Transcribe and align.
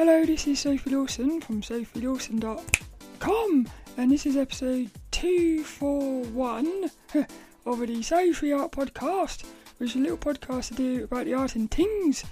Hello, 0.00 0.24
this 0.24 0.46
is 0.46 0.60
Sophie 0.60 0.96
Lawson 0.96 1.42
from 1.42 1.60
sophielawson.com, 1.60 3.68
and 3.98 4.10
this 4.10 4.24
is 4.24 4.34
episode 4.34 4.90
241 5.10 6.90
of 7.66 7.86
the 7.86 8.02
Sophie 8.02 8.54
Art 8.54 8.72
Podcast, 8.72 9.44
which 9.76 9.90
is 9.90 9.96
a 9.96 9.98
little 9.98 10.16
podcast 10.16 10.68
to 10.68 10.74
do 10.74 11.04
about 11.04 11.26
the 11.26 11.34
art 11.34 11.54
and 11.54 11.70
things. 11.70 12.24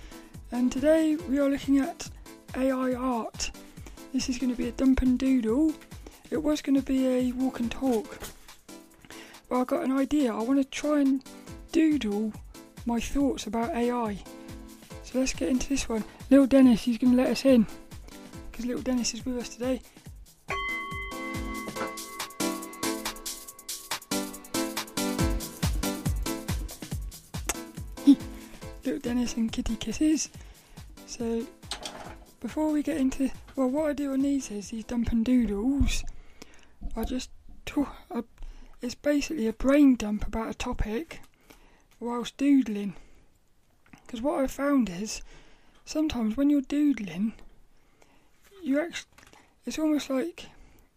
And 0.51 0.73
today 0.73 1.17
we 1.17 1.39
are 1.41 1.51
looking 1.51 1.77
at 1.77 2.09
AI 2.57 2.95
art. 2.95 3.51
This 4.15 4.31
is 4.31 4.39
going 4.39 4.51
to 4.51 4.57
be 4.57 4.69
a 4.69 4.73
dump 4.73 5.03
and 5.03 5.19
doodle. 5.19 5.75
It 6.31 6.43
was 6.43 6.63
going 6.63 6.77
to 6.77 6.83
be 6.83 7.07
a 7.07 7.33
walk 7.33 7.61
and 7.61 7.71
talk, 7.71 8.19
but 9.51 9.61
I 9.61 9.65
got 9.65 9.85
an 9.85 9.93
idea. 9.93 10.33
I 10.33 10.41
want 10.41 10.59
to 10.59 10.65
try 10.65 11.01
and 11.01 11.23
doodle 11.73 12.33
my 12.87 12.99
thoughts 12.99 13.47
about 13.47 13.77
AI. 13.77 14.17
So 15.03 15.19
let's 15.19 15.35
get 15.35 15.51
into 15.51 15.69
this 15.69 15.87
one. 15.87 16.05
Little 16.31 16.47
Dennis, 16.47 16.83
he's 16.83 16.99
going 16.99 17.13
to 17.13 17.17
let 17.17 17.31
us 17.31 17.45
in 17.45 17.67
because 18.51 18.67
little 18.67 18.83
Dennis 18.83 19.15
is 19.15 19.25
with 19.25 19.39
us 19.39 19.49
today. 19.49 19.81
little 28.85 29.01
Dennis 29.01 29.35
and 29.35 29.53
kitty 29.53 29.77
kisses. 29.77 30.29
So 31.07 31.47
before 32.41 32.71
we 32.71 32.83
get 32.83 32.97
into 32.97 33.31
well, 33.57 33.69
what 33.69 33.91
I 33.91 33.93
do 33.93 34.13
on 34.13 34.21
these 34.21 34.51
is 34.51 34.71
these 34.71 34.85
dump 34.85 35.13
and 35.13 35.25
doodles. 35.25 36.05
I 36.97 37.05
just. 37.05 37.31
I, 38.11 38.23
it's 38.81 38.95
basically 38.95 39.47
a 39.47 39.53
brain 39.53 39.97
dump 39.97 40.27
about 40.27 40.49
a 40.49 40.55
topic 40.55 41.21
whilst 42.01 42.37
doodling. 42.37 42.95
Because 44.07 44.23
what 44.23 44.41
I've 44.41 44.51
found 44.51 44.89
is 44.89 45.21
sometimes 45.89 46.37
when 46.37 46.51
you're 46.51 46.61
doodling, 46.61 47.33
you 48.63 48.79
actually, 48.79 49.09
it's 49.65 49.79
almost 49.79 50.11
like 50.11 50.45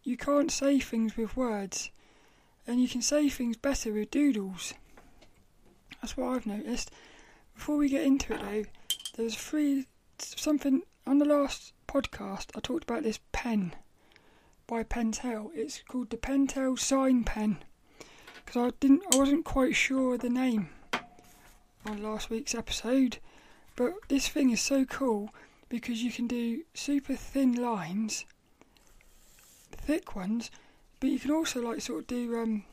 you 0.03 0.17
can't 0.17 0.51
say 0.51 0.81
things 0.81 1.15
with 1.15 1.37
words, 1.37 1.89
and 2.67 2.81
you 2.81 2.89
can 2.89 3.01
say 3.01 3.29
things 3.29 3.55
better 3.55 3.93
with 3.93 4.11
doodles. 4.11 4.73
That's 6.01 6.17
what 6.17 6.35
I've 6.35 6.45
noticed. 6.45 6.91
Before 7.55 7.77
we 7.77 7.87
get 7.87 8.03
into 8.03 8.33
it 8.33 8.41
though, 8.41 8.65
there's 9.15 9.33
free 9.33 9.85
something 10.19 10.81
on 11.07 11.19
the 11.19 11.25
last 11.25 11.71
podcast. 11.87 12.47
I 12.53 12.59
talked 12.59 12.83
about 12.83 13.03
this 13.03 13.19
pen 13.31 13.73
by 14.67 14.83
Pentel. 14.83 15.51
It's 15.53 15.81
called 15.87 16.09
the 16.09 16.17
Pentel 16.17 16.77
Sign 16.77 17.23
Pen 17.23 17.63
because 18.43 18.61
I 18.61 18.75
didn't, 18.81 19.03
I 19.13 19.17
wasn't 19.17 19.45
quite 19.45 19.73
sure 19.73 20.15
of 20.15 20.19
the 20.19 20.29
name 20.29 20.67
on 21.85 22.03
last 22.03 22.29
week's 22.29 22.53
episode. 22.53 23.19
But 23.75 23.93
this 24.09 24.27
thing 24.27 24.49
is 24.49 24.61
so 24.61 24.85
cool 24.85 25.33
because 25.69 26.03
you 26.03 26.11
can 26.11 26.27
do 26.27 26.63
super 26.73 27.15
thin 27.15 27.53
lines, 27.53 28.25
thick 29.71 30.15
ones, 30.15 30.51
but 30.99 31.09
you 31.09 31.19
can 31.19 31.31
also 31.31 31.61
like 31.61 31.81
sort 31.81 32.01
of 32.01 32.07
do 32.07 32.37
um, 32.39 32.63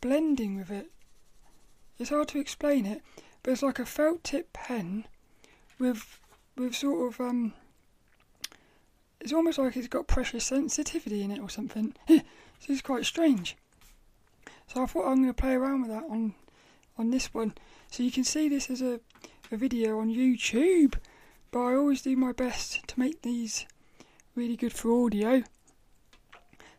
blending 0.00 0.56
with 0.56 0.70
it. 0.70 0.90
It's 1.98 2.10
hard 2.10 2.28
to 2.28 2.40
explain 2.40 2.86
it, 2.86 3.02
but 3.42 3.52
it's 3.52 3.62
like 3.62 3.78
a 3.78 3.86
felt 3.86 4.24
tip 4.24 4.52
pen 4.52 5.04
with 5.78 6.20
with 6.56 6.74
sort 6.74 7.12
of 7.12 7.20
um. 7.20 7.54
It's 9.20 9.32
almost 9.32 9.58
like 9.58 9.76
it's 9.76 9.86
got 9.86 10.06
pressure 10.06 10.40
sensitivity 10.40 11.22
in 11.22 11.30
it 11.30 11.40
or 11.40 11.50
something. 11.50 11.94
so 12.08 12.22
it's 12.68 12.80
quite 12.80 13.04
strange. 13.04 13.56
So 14.66 14.82
I 14.82 14.86
thought 14.86 15.08
I'm 15.08 15.16
going 15.16 15.26
to 15.26 15.34
play 15.34 15.52
around 15.52 15.82
with 15.82 15.90
that 15.90 16.04
on 16.04 16.34
on 16.96 17.10
this 17.10 17.32
one. 17.34 17.54
So 17.90 18.02
you 18.02 18.10
can 18.10 18.24
see 18.24 18.48
this 18.48 18.70
as 18.70 18.82
a, 18.82 19.00
a 19.52 19.56
video 19.56 19.98
on 19.98 20.08
YouTube, 20.08 20.94
but 21.50 21.60
I 21.60 21.74
always 21.74 22.02
do 22.02 22.16
my 22.16 22.32
best 22.32 22.86
to 22.86 23.00
make 23.00 23.22
these 23.22 23.66
really 24.36 24.56
good 24.56 24.72
for 24.72 25.04
audio. 25.04 25.42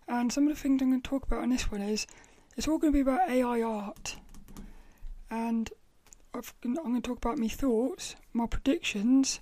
And 0.08 0.32
some 0.32 0.48
of 0.48 0.56
the 0.56 0.62
things 0.62 0.82
I'm 0.82 0.90
going 0.90 1.02
to 1.02 1.10
talk 1.10 1.26
about 1.26 1.42
on 1.42 1.50
this 1.50 1.70
one 1.70 1.82
is 1.82 2.08
it's 2.56 2.68
all 2.68 2.78
going 2.78 2.94
to 2.94 2.98
be 2.98 3.02
about 3.02 3.30
AI 3.30 3.62
art, 3.62 4.16
and 5.30 5.70
i 6.34 6.40
am 6.64 6.74
going 6.76 7.02
to 7.02 7.02
talk 7.02 7.18
about 7.18 7.38
my 7.38 7.50
thoughts, 7.50 8.16
my 8.32 8.46
predictions, 8.46 9.42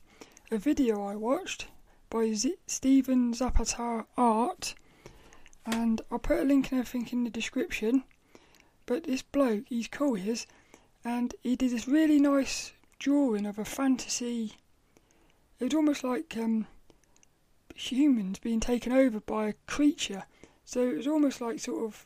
a 0.50 0.58
video 0.58 1.06
I 1.06 1.16
watched 1.16 1.68
by 2.10 2.34
Z- 2.34 2.56
Steven 2.66 3.34
Zapata 3.34 4.06
Art, 4.18 4.74
and 5.66 6.02
I'll 6.12 6.20
put 6.20 6.40
a 6.40 6.44
link 6.44 6.72
and 6.72 6.80
everything 6.80 7.08
in 7.12 7.24
the 7.26 7.30
description. 7.30 8.04
But 8.88 9.04
this 9.04 9.22
bloke, 9.22 9.66
he's 9.68 9.88
cool, 9.88 10.16
he 10.16 10.32
is 10.32 10.48
and 11.04 11.34
he 11.44 11.56
did 11.56 11.72
this 11.72 11.88
really 11.88 12.20
nice 12.20 12.74
drawing 13.00 13.46
of 13.46 13.58
a 13.58 13.66
fantasy. 13.66 14.58
It 15.60 15.64
was 15.64 15.74
almost 15.74 16.04
like 16.04 16.36
um, 16.38 16.68
humans 17.74 18.40
being 18.40 18.60
taken 18.60 18.92
over 18.92 19.20
by 19.22 19.48
a 19.48 19.54
creature. 19.66 20.24
So 20.66 20.88
it 20.88 20.98
was 20.98 21.08
almost 21.08 21.42
like 21.42 21.60
sort 21.60 21.84
of. 21.84 22.06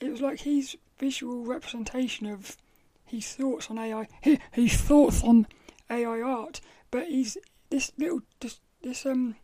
It 0.00 0.10
was 0.10 0.20
like 0.20 0.40
his 0.40 0.76
visual 0.98 1.44
representation 1.44 2.26
of 2.26 2.56
his 3.04 3.32
thoughts 3.34 3.70
on 3.70 3.78
AI. 3.78 4.08
His 4.52 4.74
thoughts 4.74 5.22
on 5.22 5.46
AI 5.88 6.20
art, 6.20 6.60
but 6.90 7.06
he's 7.06 7.36
this 7.70 7.92
little 7.98 8.22
this, 8.40 8.58
this 8.82 9.06
um 9.06 9.36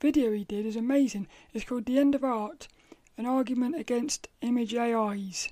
video 0.00 0.32
he 0.32 0.44
did 0.44 0.66
is 0.66 0.76
amazing. 0.76 1.28
It's 1.52 1.64
called 1.64 1.86
"The 1.86 1.98
End 1.98 2.14
of 2.14 2.24
Art: 2.24 2.68
An 3.16 3.26
Argument 3.26 3.76
Against 3.76 4.28
Image 4.42 4.74
AIs." 4.74 5.48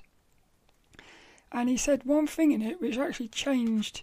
And 1.53 1.69
he 1.69 1.77
said 1.77 2.03
one 2.03 2.25
thing 2.25 2.51
in 2.51 2.63
it 2.63 2.81
which 2.81 2.97
actually 2.97 3.27
changed 3.27 4.01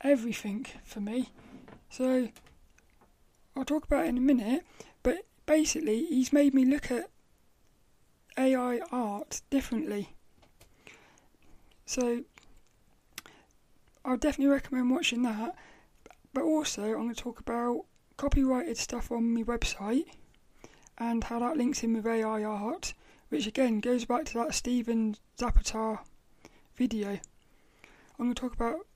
everything 0.00 0.64
for 0.84 1.00
me. 1.00 1.30
So 1.90 2.28
I'll 3.56 3.64
talk 3.64 3.84
about 3.84 4.06
it 4.06 4.10
in 4.10 4.18
a 4.18 4.22
minute, 4.22 4.64
but 5.02 5.26
basically 5.44 6.06
he's 6.06 6.32
made 6.32 6.54
me 6.54 6.64
look 6.64 6.90
at 6.90 7.10
AI 8.38 8.80
art 8.92 9.42
differently. 9.50 10.14
So 11.84 12.22
I'll 14.04 14.16
definitely 14.16 14.52
recommend 14.52 14.90
watching 14.90 15.22
that. 15.22 15.56
But 16.32 16.44
also 16.44 16.82
I'm 16.84 17.02
going 17.02 17.14
to 17.14 17.20
talk 17.20 17.40
about 17.40 17.84
copyrighted 18.16 18.76
stuff 18.76 19.10
on 19.10 19.34
my 19.34 19.42
website 19.42 20.06
and 20.98 21.24
how 21.24 21.40
that 21.40 21.56
links 21.56 21.82
in 21.82 21.94
with 21.94 22.06
AI 22.06 22.44
art, 22.44 22.94
which 23.28 23.46
again 23.46 23.80
goes 23.80 24.04
back 24.04 24.24
to 24.26 24.34
that 24.34 24.54
Steven 24.54 25.16
Zapata 25.38 26.00
video, 26.76 27.20
I'm 28.18 28.26
going 28.26 28.34
to 28.34 28.40
talk 28.40 28.54
about 28.54 28.86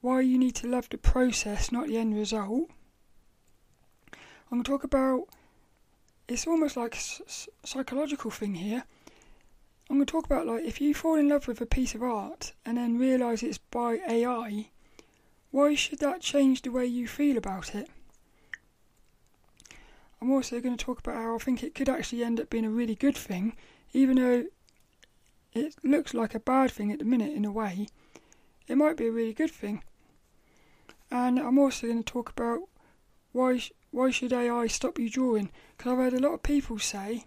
why 0.00 0.20
you 0.20 0.38
need 0.38 0.54
to 0.56 0.68
love 0.68 0.88
the 0.88 0.98
process, 0.98 1.70
not 1.70 1.88
the 1.88 1.98
end 1.98 2.14
result. 2.14 2.70
I'm 4.12 4.58
going 4.58 4.62
to 4.64 4.70
talk 4.70 4.84
about 4.84 5.24
it's 6.28 6.46
almost 6.46 6.76
like 6.76 6.96
a 6.96 7.66
psychological 7.66 8.30
thing 8.30 8.54
here. 8.54 8.84
I'm 9.88 9.96
going 9.96 10.06
to 10.06 10.12
talk 10.12 10.26
about 10.26 10.46
like 10.46 10.64
if 10.64 10.80
you 10.80 10.94
fall 10.94 11.14
in 11.16 11.28
love 11.28 11.46
with 11.46 11.60
a 11.60 11.66
piece 11.66 11.94
of 11.94 12.02
art 12.02 12.52
and 12.64 12.78
then 12.78 12.98
realise 12.98 13.42
it's 13.42 13.58
by 13.58 14.00
AI, 14.08 14.68
why 15.50 15.74
should 15.74 16.00
that 16.00 16.20
change 16.20 16.62
the 16.62 16.70
way 16.70 16.86
you 16.86 17.06
feel 17.06 17.36
about 17.36 17.74
it? 17.74 17.88
I'm 20.20 20.32
also 20.32 20.60
going 20.60 20.76
to 20.76 20.84
talk 20.84 20.98
about 20.98 21.16
how 21.16 21.36
I 21.36 21.38
think 21.38 21.62
it 21.62 21.74
could 21.74 21.88
actually 21.88 22.24
end 22.24 22.40
up 22.40 22.50
being 22.50 22.64
a 22.64 22.70
really 22.70 22.94
good 22.94 23.16
thing, 23.16 23.54
even 23.92 24.16
though 24.16 24.46
it 25.56 25.74
looks 25.82 26.14
like 26.14 26.34
a 26.34 26.40
bad 26.40 26.70
thing 26.70 26.92
at 26.92 26.98
the 26.98 27.04
minute 27.04 27.32
in 27.32 27.44
a 27.44 27.52
way. 27.52 27.88
It 28.68 28.76
might 28.76 28.96
be 28.96 29.06
a 29.06 29.12
really 29.12 29.32
good 29.32 29.50
thing. 29.50 29.82
And 31.10 31.38
I'm 31.38 31.58
also 31.58 31.86
going 31.86 32.02
to 32.02 32.12
talk 32.12 32.30
about 32.30 32.60
why 33.32 33.60
why 33.90 34.10
should 34.10 34.32
AI 34.32 34.66
stop 34.66 34.98
you 34.98 35.08
drawing? 35.08 35.50
Because 35.76 35.92
I've 35.92 35.98
heard 35.98 36.14
a 36.14 36.18
lot 36.18 36.34
of 36.34 36.42
people 36.42 36.78
say 36.78 37.24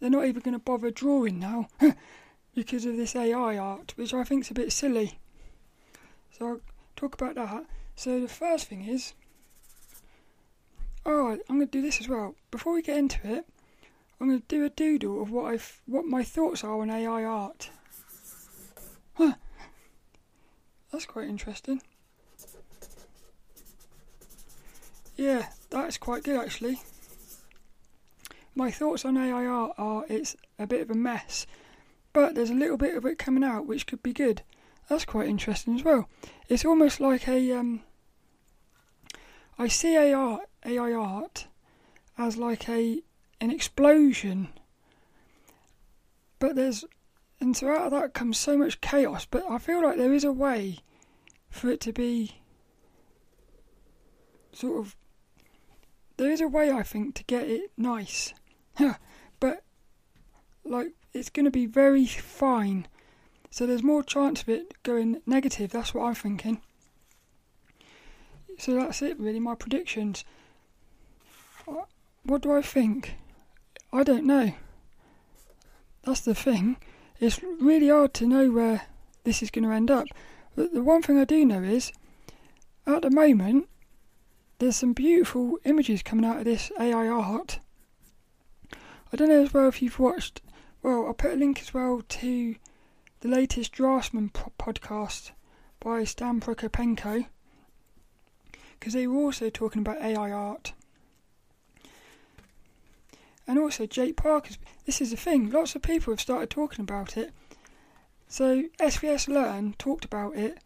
they're 0.00 0.10
not 0.10 0.24
even 0.24 0.42
going 0.42 0.54
to 0.54 0.58
bother 0.58 0.90
drawing 0.90 1.38
now 1.38 1.68
because 2.54 2.84
of 2.84 2.96
this 2.96 3.14
AI 3.14 3.56
art, 3.56 3.92
which 3.96 4.14
I 4.14 4.24
think 4.24 4.44
is 4.44 4.50
a 4.50 4.54
bit 4.54 4.72
silly. 4.72 5.18
So 6.32 6.48
I'll 6.48 6.60
talk 6.96 7.14
about 7.14 7.34
that. 7.34 7.66
So 7.94 8.20
the 8.20 8.28
first 8.28 8.66
thing 8.66 8.84
is, 8.84 9.12
oh, 11.04 11.38
I'm 11.48 11.56
going 11.56 11.60
to 11.60 11.66
do 11.66 11.82
this 11.82 12.00
as 12.00 12.08
well. 12.08 12.34
Before 12.50 12.72
we 12.72 12.82
get 12.82 12.98
into 12.98 13.20
it, 13.24 13.46
I'm 14.20 14.28
going 14.28 14.40
to 14.40 14.46
do 14.48 14.64
a 14.64 14.70
doodle 14.70 15.22
of 15.22 15.30
what 15.30 15.54
I 15.54 15.58
what 15.86 16.04
my 16.04 16.24
thoughts 16.24 16.64
are 16.64 16.80
on 16.80 16.90
AI 16.90 17.24
art. 17.24 17.70
Huh. 19.14 19.34
That's 20.90 21.06
quite 21.06 21.28
interesting. 21.28 21.82
Yeah, 25.16 25.48
that's 25.70 25.98
quite 25.98 26.22
good 26.22 26.40
actually. 26.40 26.80
My 28.54 28.70
thoughts 28.70 29.04
on 29.04 29.16
AI 29.16 29.46
art 29.46 29.72
are 29.78 30.04
it's 30.08 30.36
a 30.58 30.66
bit 30.66 30.80
of 30.80 30.90
a 30.90 30.94
mess, 30.94 31.46
but 32.12 32.34
there's 32.34 32.50
a 32.50 32.54
little 32.54 32.76
bit 32.76 32.96
of 32.96 33.04
it 33.04 33.18
coming 33.18 33.44
out 33.44 33.66
which 33.66 33.86
could 33.86 34.02
be 34.02 34.12
good. 34.12 34.42
That's 34.88 35.04
quite 35.04 35.28
interesting 35.28 35.76
as 35.76 35.84
well. 35.84 36.08
It's 36.48 36.64
almost 36.64 36.98
like 36.98 37.28
a 37.28 37.52
um, 37.52 37.82
I 39.58 39.68
see 39.68 39.96
AI 39.96 40.38
AI 40.64 40.92
art 40.92 41.46
as 42.16 42.36
like 42.36 42.68
a 42.68 43.02
an 43.40 43.50
explosion. 43.50 44.48
But 46.38 46.56
there's, 46.56 46.84
and 47.40 47.56
so 47.56 47.68
out 47.70 47.86
of 47.86 47.90
that 47.92 48.14
comes 48.14 48.38
so 48.38 48.56
much 48.56 48.80
chaos. 48.80 49.26
But 49.26 49.44
I 49.48 49.58
feel 49.58 49.82
like 49.82 49.96
there 49.96 50.14
is 50.14 50.24
a 50.24 50.32
way 50.32 50.78
for 51.50 51.68
it 51.70 51.80
to 51.80 51.92
be 51.92 52.40
sort 54.52 54.78
of 54.78 54.96
there 56.16 56.30
is 56.32 56.40
a 56.40 56.48
way 56.48 56.70
I 56.70 56.82
think 56.82 57.14
to 57.14 57.24
get 57.24 57.48
it 57.48 57.70
nice, 57.76 58.34
but 59.40 59.62
like 60.64 60.92
it's 61.14 61.30
going 61.30 61.44
to 61.44 61.50
be 61.50 61.66
very 61.66 62.06
fine. 62.06 62.86
So 63.50 63.66
there's 63.66 63.82
more 63.82 64.02
chance 64.02 64.42
of 64.42 64.48
it 64.48 64.82
going 64.82 65.22
negative. 65.26 65.70
That's 65.70 65.94
what 65.94 66.04
I'm 66.04 66.14
thinking. 66.14 66.60
So 68.58 68.74
that's 68.74 69.00
it, 69.00 69.18
really. 69.18 69.38
My 69.38 69.54
predictions. 69.54 70.24
What 72.24 72.42
do 72.42 72.52
I 72.52 72.60
think? 72.62 73.14
I 73.92 74.02
don't 74.02 74.24
know. 74.24 74.52
That's 76.04 76.20
the 76.20 76.34
thing. 76.34 76.76
It's 77.20 77.42
really 77.42 77.88
hard 77.88 78.14
to 78.14 78.26
know 78.26 78.50
where 78.50 78.82
this 79.24 79.42
is 79.42 79.50
going 79.50 79.64
to 79.64 79.74
end 79.74 79.90
up. 79.90 80.06
But 80.54 80.72
the 80.72 80.82
one 80.82 81.02
thing 81.02 81.18
I 81.18 81.24
do 81.24 81.44
know 81.44 81.62
is, 81.62 81.92
at 82.86 83.02
the 83.02 83.10
moment, 83.10 83.68
there's 84.58 84.76
some 84.76 84.92
beautiful 84.92 85.58
images 85.64 86.02
coming 86.02 86.24
out 86.24 86.38
of 86.38 86.44
this 86.44 86.70
AI 86.78 87.06
art. 87.08 87.60
I 89.12 89.16
don't 89.16 89.28
know 89.28 89.42
as 89.42 89.54
well 89.54 89.68
if 89.68 89.80
you've 89.80 89.98
watched. 89.98 90.42
Well, 90.82 91.06
I'll 91.06 91.14
put 91.14 91.32
a 91.32 91.36
link 91.36 91.60
as 91.60 91.72
well 91.72 92.02
to 92.06 92.56
the 93.20 93.28
latest 93.28 93.72
Draftsman 93.72 94.30
podcast 94.30 95.30
by 95.80 96.04
Stan 96.04 96.40
Prokopenko 96.40 97.26
because 98.78 98.92
they 98.92 99.06
were 99.06 99.16
also 99.22 99.50
talking 99.50 99.80
about 99.80 100.02
AI 100.02 100.30
art. 100.30 100.72
And 103.48 103.58
also 103.58 103.86
Jake 103.86 104.16
Parker's. 104.16 104.58
This 104.84 105.00
is 105.00 105.10
the 105.10 105.16
thing. 105.16 105.50
Lots 105.50 105.74
of 105.74 105.82
people 105.82 106.12
have 106.12 106.20
started 106.20 106.50
talking 106.50 106.82
about 106.82 107.16
it. 107.16 107.32
So 108.28 108.64
SVS 108.78 109.26
Learn 109.26 109.74
talked 109.78 110.04
about 110.04 110.36
it 110.36 110.58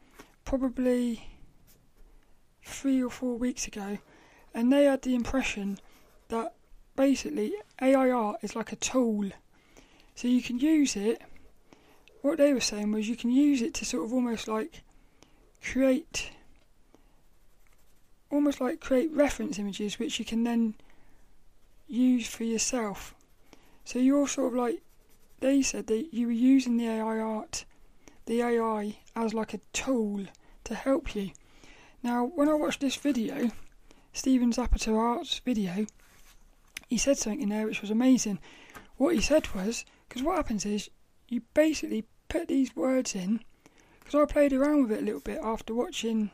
probably 0.44 1.28
three 2.64 3.02
or 3.02 3.08
four 3.08 3.38
weeks 3.38 3.68
ago, 3.68 3.98
and 4.52 4.72
they 4.72 4.84
had 4.84 5.02
the 5.02 5.14
impression 5.14 5.78
that 6.28 6.54
basically 6.96 7.54
AIR 7.80 8.34
is 8.42 8.56
like 8.56 8.72
a 8.72 8.76
tool. 8.76 9.30
So 10.16 10.26
you 10.26 10.42
can 10.42 10.58
use 10.58 10.96
it. 10.96 11.22
What 12.20 12.38
they 12.38 12.52
were 12.52 12.60
saying 12.60 12.90
was 12.90 13.08
you 13.08 13.16
can 13.16 13.30
use 13.30 13.62
it 13.62 13.74
to 13.74 13.84
sort 13.84 14.04
of 14.04 14.12
almost 14.12 14.48
like 14.48 14.82
create, 15.62 16.32
almost 18.30 18.60
like 18.60 18.80
create 18.80 19.12
reference 19.12 19.58
images, 19.58 20.00
which 20.00 20.18
you 20.18 20.24
can 20.24 20.42
then 20.42 20.74
use 21.86 22.28
for 22.28 22.44
yourself. 22.44 23.14
So 23.84 23.98
you're 23.98 24.28
sort 24.28 24.52
of 24.52 24.58
like 24.58 24.82
they 25.40 25.62
said 25.62 25.88
that 25.88 26.14
you 26.14 26.26
were 26.26 26.32
using 26.32 26.76
the 26.76 26.88
AI 26.88 27.18
art, 27.18 27.64
the 28.26 28.42
AI 28.42 28.98
as 29.16 29.34
like 29.34 29.54
a 29.54 29.60
tool 29.72 30.26
to 30.64 30.74
help 30.74 31.14
you. 31.14 31.30
Now, 32.02 32.24
when 32.24 32.48
I 32.48 32.54
watched 32.54 32.80
this 32.80 32.96
video, 32.96 33.50
Steven 34.12 34.52
Zapata 34.52 34.94
Art's 34.94 35.38
video, 35.40 35.86
he 36.88 36.98
said 36.98 37.16
something 37.16 37.42
in 37.42 37.48
there 37.48 37.66
which 37.66 37.80
was 37.80 37.90
amazing. 37.90 38.38
What 38.96 39.14
he 39.14 39.20
said 39.20 39.54
was, 39.54 39.84
because 40.08 40.22
what 40.22 40.36
happens 40.36 40.66
is 40.66 40.90
you 41.28 41.42
basically 41.54 42.04
put 42.28 42.48
these 42.48 42.76
words 42.76 43.14
in, 43.14 43.40
because 43.98 44.14
I 44.14 44.30
played 44.30 44.52
around 44.52 44.82
with 44.82 44.92
it 44.92 45.02
a 45.02 45.04
little 45.04 45.20
bit 45.20 45.40
after 45.42 45.74
watching 45.74 46.30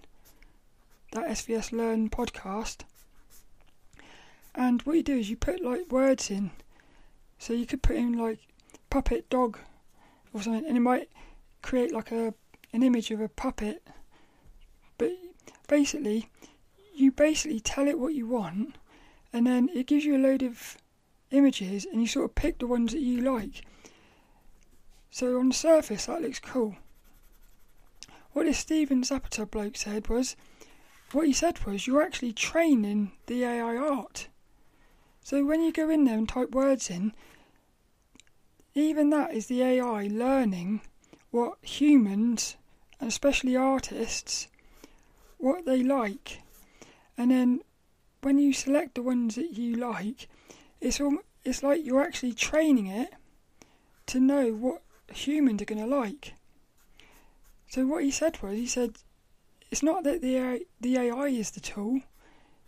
that 1.12 1.28
SVS 1.28 1.72
Learn 1.72 2.10
podcast. 2.10 2.82
And 4.60 4.82
what 4.82 4.96
you 4.96 5.04
do 5.04 5.16
is 5.16 5.30
you 5.30 5.36
put 5.36 5.62
like 5.62 5.92
words 5.92 6.32
in. 6.32 6.50
So 7.38 7.52
you 7.52 7.64
could 7.64 7.80
put 7.80 7.94
in 7.94 8.18
like 8.18 8.40
puppet 8.90 9.30
dog 9.30 9.56
or 10.34 10.42
something, 10.42 10.66
and 10.66 10.76
it 10.76 10.80
might 10.80 11.08
create 11.62 11.92
like 11.92 12.10
a 12.10 12.34
an 12.72 12.82
image 12.82 13.12
of 13.12 13.20
a 13.20 13.28
puppet. 13.28 13.86
But 14.98 15.12
basically, 15.68 16.28
you 16.92 17.12
basically 17.12 17.60
tell 17.60 17.86
it 17.86 18.00
what 18.00 18.14
you 18.14 18.26
want, 18.26 18.74
and 19.32 19.46
then 19.46 19.70
it 19.72 19.86
gives 19.86 20.04
you 20.04 20.16
a 20.16 20.18
load 20.18 20.42
of 20.42 20.76
images, 21.30 21.86
and 21.86 22.00
you 22.00 22.08
sort 22.08 22.24
of 22.24 22.34
pick 22.34 22.58
the 22.58 22.66
ones 22.66 22.90
that 22.90 23.00
you 23.00 23.20
like. 23.20 23.64
So 25.12 25.38
on 25.38 25.50
the 25.50 25.54
surface, 25.54 26.06
that 26.06 26.20
looks 26.20 26.40
cool. 26.40 26.74
What 28.32 28.46
this 28.46 28.58
Steven 28.58 29.04
Zapata 29.04 29.46
bloke 29.46 29.76
said 29.76 30.08
was, 30.08 30.34
what 31.12 31.28
he 31.28 31.32
said 31.32 31.64
was, 31.64 31.86
you're 31.86 32.02
actually 32.02 32.32
training 32.32 33.12
the 33.26 33.44
AI 33.44 33.76
art. 33.76 34.26
So 35.28 35.44
when 35.44 35.60
you 35.60 35.72
go 35.72 35.90
in 35.90 36.04
there 36.04 36.16
and 36.16 36.26
type 36.26 36.52
words 36.52 36.88
in, 36.88 37.12
even 38.74 39.10
that 39.10 39.34
is 39.34 39.48
the 39.48 39.62
AI 39.62 40.08
learning 40.10 40.80
what 41.30 41.58
humans, 41.60 42.56
and 42.98 43.10
especially 43.10 43.54
artists, 43.54 44.48
what 45.36 45.66
they 45.66 45.82
like. 45.82 46.40
And 47.18 47.30
then 47.30 47.60
when 48.22 48.38
you 48.38 48.54
select 48.54 48.94
the 48.94 49.02
ones 49.02 49.34
that 49.34 49.52
you 49.52 49.74
like, 49.74 50.28
it's 50.80 50.98
all, 50.98 51.18
it's 51.44 51.62
like 51.62 51.84
you're 51.84 52.00
actually 52.00 52.32
training 52.32 52.86
it 52.86 53.12
to 54.06 54.20
know 54.20 54.52
what 54.54 54.80
humans 55.12 55.60
are 55.60 55.66
going 55.66 55.86
to 55.86 55.94
like. 55.94 56.32
So 57.68 57.86
what 57.86 58.02
he 58.02 58.10
said 58.10 58.42
was, 58.42 58.54
he 58.54 58.66
said, 58.66 58.96
it's 59.70 59.82
not 59.82 60.04
that 60.04 60.22
the 60.22 60.38
AI, 60.38 60.60
the 60.80 60.96
AI 60.96 61.26
is 61.26 61.50
the 61.50 61.60
tool, 61.60 62.00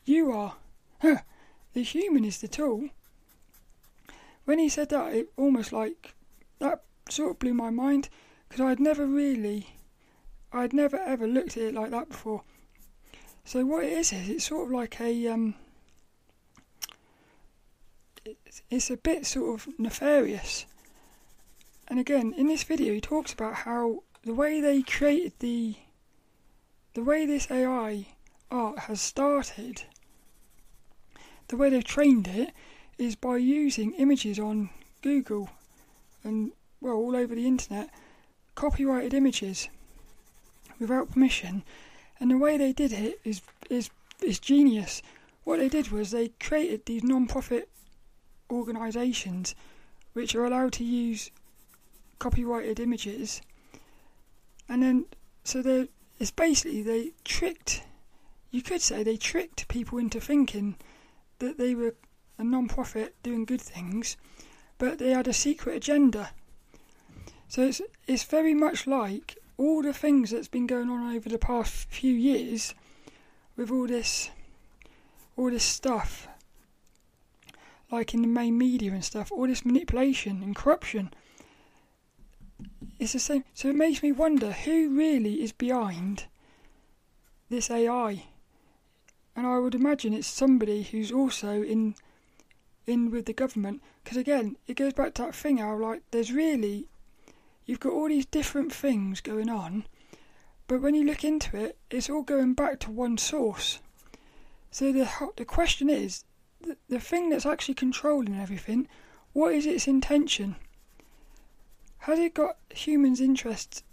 you 0.05 0.31
are. 0.31 0.57
the 1.73 1.83
human 1.83 2.25
is 2.25 2.39
the 2.39 2.49
tool 2.49 2.91
when 4.51 4.59
he 4.59 4.69
said 4.69 4.89
that, 4.89 5.15
it 5.15 5.29
almost 5.37 5.73
like 5.73 6.15
that 6.59 6.83
sort 7.09 7.31
of 7.31 7.39
blew 7.39 7.55
my 7.55 7.71
mind 7.71 8.09
because 8.49 8.61
I'd 8.61 8.81
never 8.81 9.07
really, 9.07 9.75
I'd 10.53 10.73
never 10.73 10.99
ever 10.99 11.27
looked 11.27 11.57
at 11.57 11.63
it 11.63 11.75
like 11.75 11.91
that 11.93 12.09
before. 12.09 12.43
So 13.45 13.65
what 13.65 13.85
it 13.85 13.93
is 13.93 14.13
is 14.13 14.29
it's 14.29 14.47
sort 14.47 14.67
of 14.67 14.73
like 14.73 15.01
a 15.01 15.29
um, 15.29 15.55
it's, 18.25 18.63
it's 18.71 18.91
a 18.91 18.97
bit 18.97 19.25
sort 19.25 19.61
of 19.61 19.79
nefarious. 19.79 20.67
And 21.87 22.01
again, 22.01 22.35
in 22.37 22.49
this 22.49 22.65
video, 22.65 22.95
he 22.95 23.01
talks 23.01 23.33
about 23.33 23.55
how 23.55 24.03
the 24.25 24.35
way 24.35 24.61
they 24.61 24.83
created 24.83 25.33
the, 25.39 25.77
the 26.95 27.03
way 27.03 27.27
this 27.27 27.51
AI 27.51 28.07
art 28.51 28.81
has 28.81 29.01
started, 29.01 29.85
the 31.51 31.57
way 31.57 31.69
they've 31.69 31.85
trained 31.85 32.29
it 32.29 32.53
is 32.97 33.17
by 33.17 33.37
using 33.37 33.93
images 33.95 34.39
on 34.39 34.71
Google 35.03 35.51
and 36.23 36.53
well 36.81 36.95
all 36.95 37.17
over 37.17 37.35
the 37.35 37.47
internet, 37.47 37.91
copyrighted 38.55 39.13
images 39.13 39.69
without 40.79 41.11
permission. 41.11 41.65
And 42.21 42.31
the 42.31 42.39
way 42.39 42.57
they 42.57 42.73
did 42.73 42.93
it 42.93 43.21
is 43.25 43.43
is 43.69 43.91
is 44.23 44.39
genius. 44.39 45.03
What 45.43 45.59
they 45.59 45.69
did 45.69 45.89
was 45.89 46.11
they 46.11 46.29
created 46.39 46.87
these 46.87 47.03
non-profit 47.03 47.69
organisations 48.51 49.55
which 50.13 50.35
are 50.35 50.45
allowed 50.45 50.73
to 50.75 50.85
use 50.85 51.31
copyrighted 52.21 52.79
images, 52.79 53.41
and 54.69 54.83
then 54.85 55.07
so 55.43 55.63
they 55.63 55.89
it's 56.21 56.31
basically 56.31 56.83
they 56.83 57.11
tricked. 57.25 57.83
You 58.53 58.63
could 58.63 58.83
say 58.83 59.03
they 59.03 59.17
tricked 59.17 59.67
people 59.67 59.99
into 59.99 60.21
thinking 60.21 60.77
that 61.41 61.59
they 61.59 61.75
were 61.75 61.95
a 62.39 62.45
non 62.45 62.69
profit 62.69 63.15
doing 63.23 63.45
good 63.45 63.61
things, 63.61 64.17
but 64.79 64.99
they 64.99 65.11
had 65.11 65.29
a 65.29 65.33
secret 65.33 65.77
agenda. 65.77 66.31
So 67.49 67.63
it's 67.63 67.83
it's 68.07 68.23
very 68.25 68.55
much 68.55 68.87
like 68.87 69.37
all 69.59 69.83
the 69.83 69.93
things 69.93 70.31
that's 70.31 70.49
been 70.49 70.67
going 70.67 70.89
on 70.89 71.15
over 71.15 71.29
the 71.29 71.39
past 71.39 71.89
few 71.91 72.15
years 72.15 72.75
with 73.57 73.71
all 73.71 73.87
this 73.87 74.31
all 75.37 75.51
this 75.51 75.65
stuff 75.65 76.29
like 77.91 78.15
in 78.15 78.23
the 78.23 78.29
main 78.29 78.57
media 78.57 78.93
and 78.93 79.05
stuff, 79.05 79.33
all 79.33 79.47
this 79.47 79.65
manipulation 79.65 80.43
and 80.43 80.55
corruption. 80.55 81.13
It's 82.99 83.13
the 83.13 83.19
same 83.19 83.45
so 83.53 83.69
it 83.69 83.75
makes 83.75 84.03
me 84.03 84.13
wonder 84.13 84.53
who 84.53 84.97
really 84.97 85.43
is 85.43 85.53
behind 85.53 86.27
this 87.49 87.71
AI. 87.71 88.25
And 89.41 89.49
I 89.49 89.59
would 89.59 89.75
imagine 89.75 90.13
it's 90.13 90.27
somebody 90.27 90.83
who's 90.83 91.11
also 91.11 91.63
in 91.63 91.95
in 92.87 93.11
with 93.11 93.25
the 93.25 93.33
government. 93.33 93.81
Because 94.05 94.19
again 94.19 94.59
it 94.67 94.77
goes 94.77 94.93
back 94.93 95.15
to 95.15 95.23
that 95.23 95.35
thing 95.35 95.57
how 95.57 95.79
like 95.79 96.03
there's 96.11 96.31
really 96.31 96.89
you've 97.65 97.81
got 97.81 97.95
all 97.95 98.09
these 98.09 98.27
different 98.27 98.71
things 98.71 99.23
going 99.23 99.49
on 99.49 99.85
but 100.67 100.83
when 100.83 100.95
you 100.95 101.05
look 101.05 101.25
into 101.25 101.57
it 101.57 101.79
it's 101.91 102.11
all 102.11 102.21
going 102.21 102.53
back 102.53 102.81
to 102.81 102.91
one 102.91 103.17
source. 103.17 103.79
So 104.71 104.93
the 104.93 105.09
the 105.39 105.47
question 105.47 105.89
is 105.89 106.25
the, 106.61 106.77
the 106.91 107.01
thing 107.01 107.31
that's 107.31 107.47
actually 107.47 107.77
controlling 107.77 108.39
everything 108.39 108.89
what 109.33 109.55
is 109.55 109.65
its 109.65 109.89
intention? 109.89 110.57
Has 112.01 112.19
it 112.19 112.35
got 112.35 112.59
humans 112.69 113.23
interests, 113.23 113.85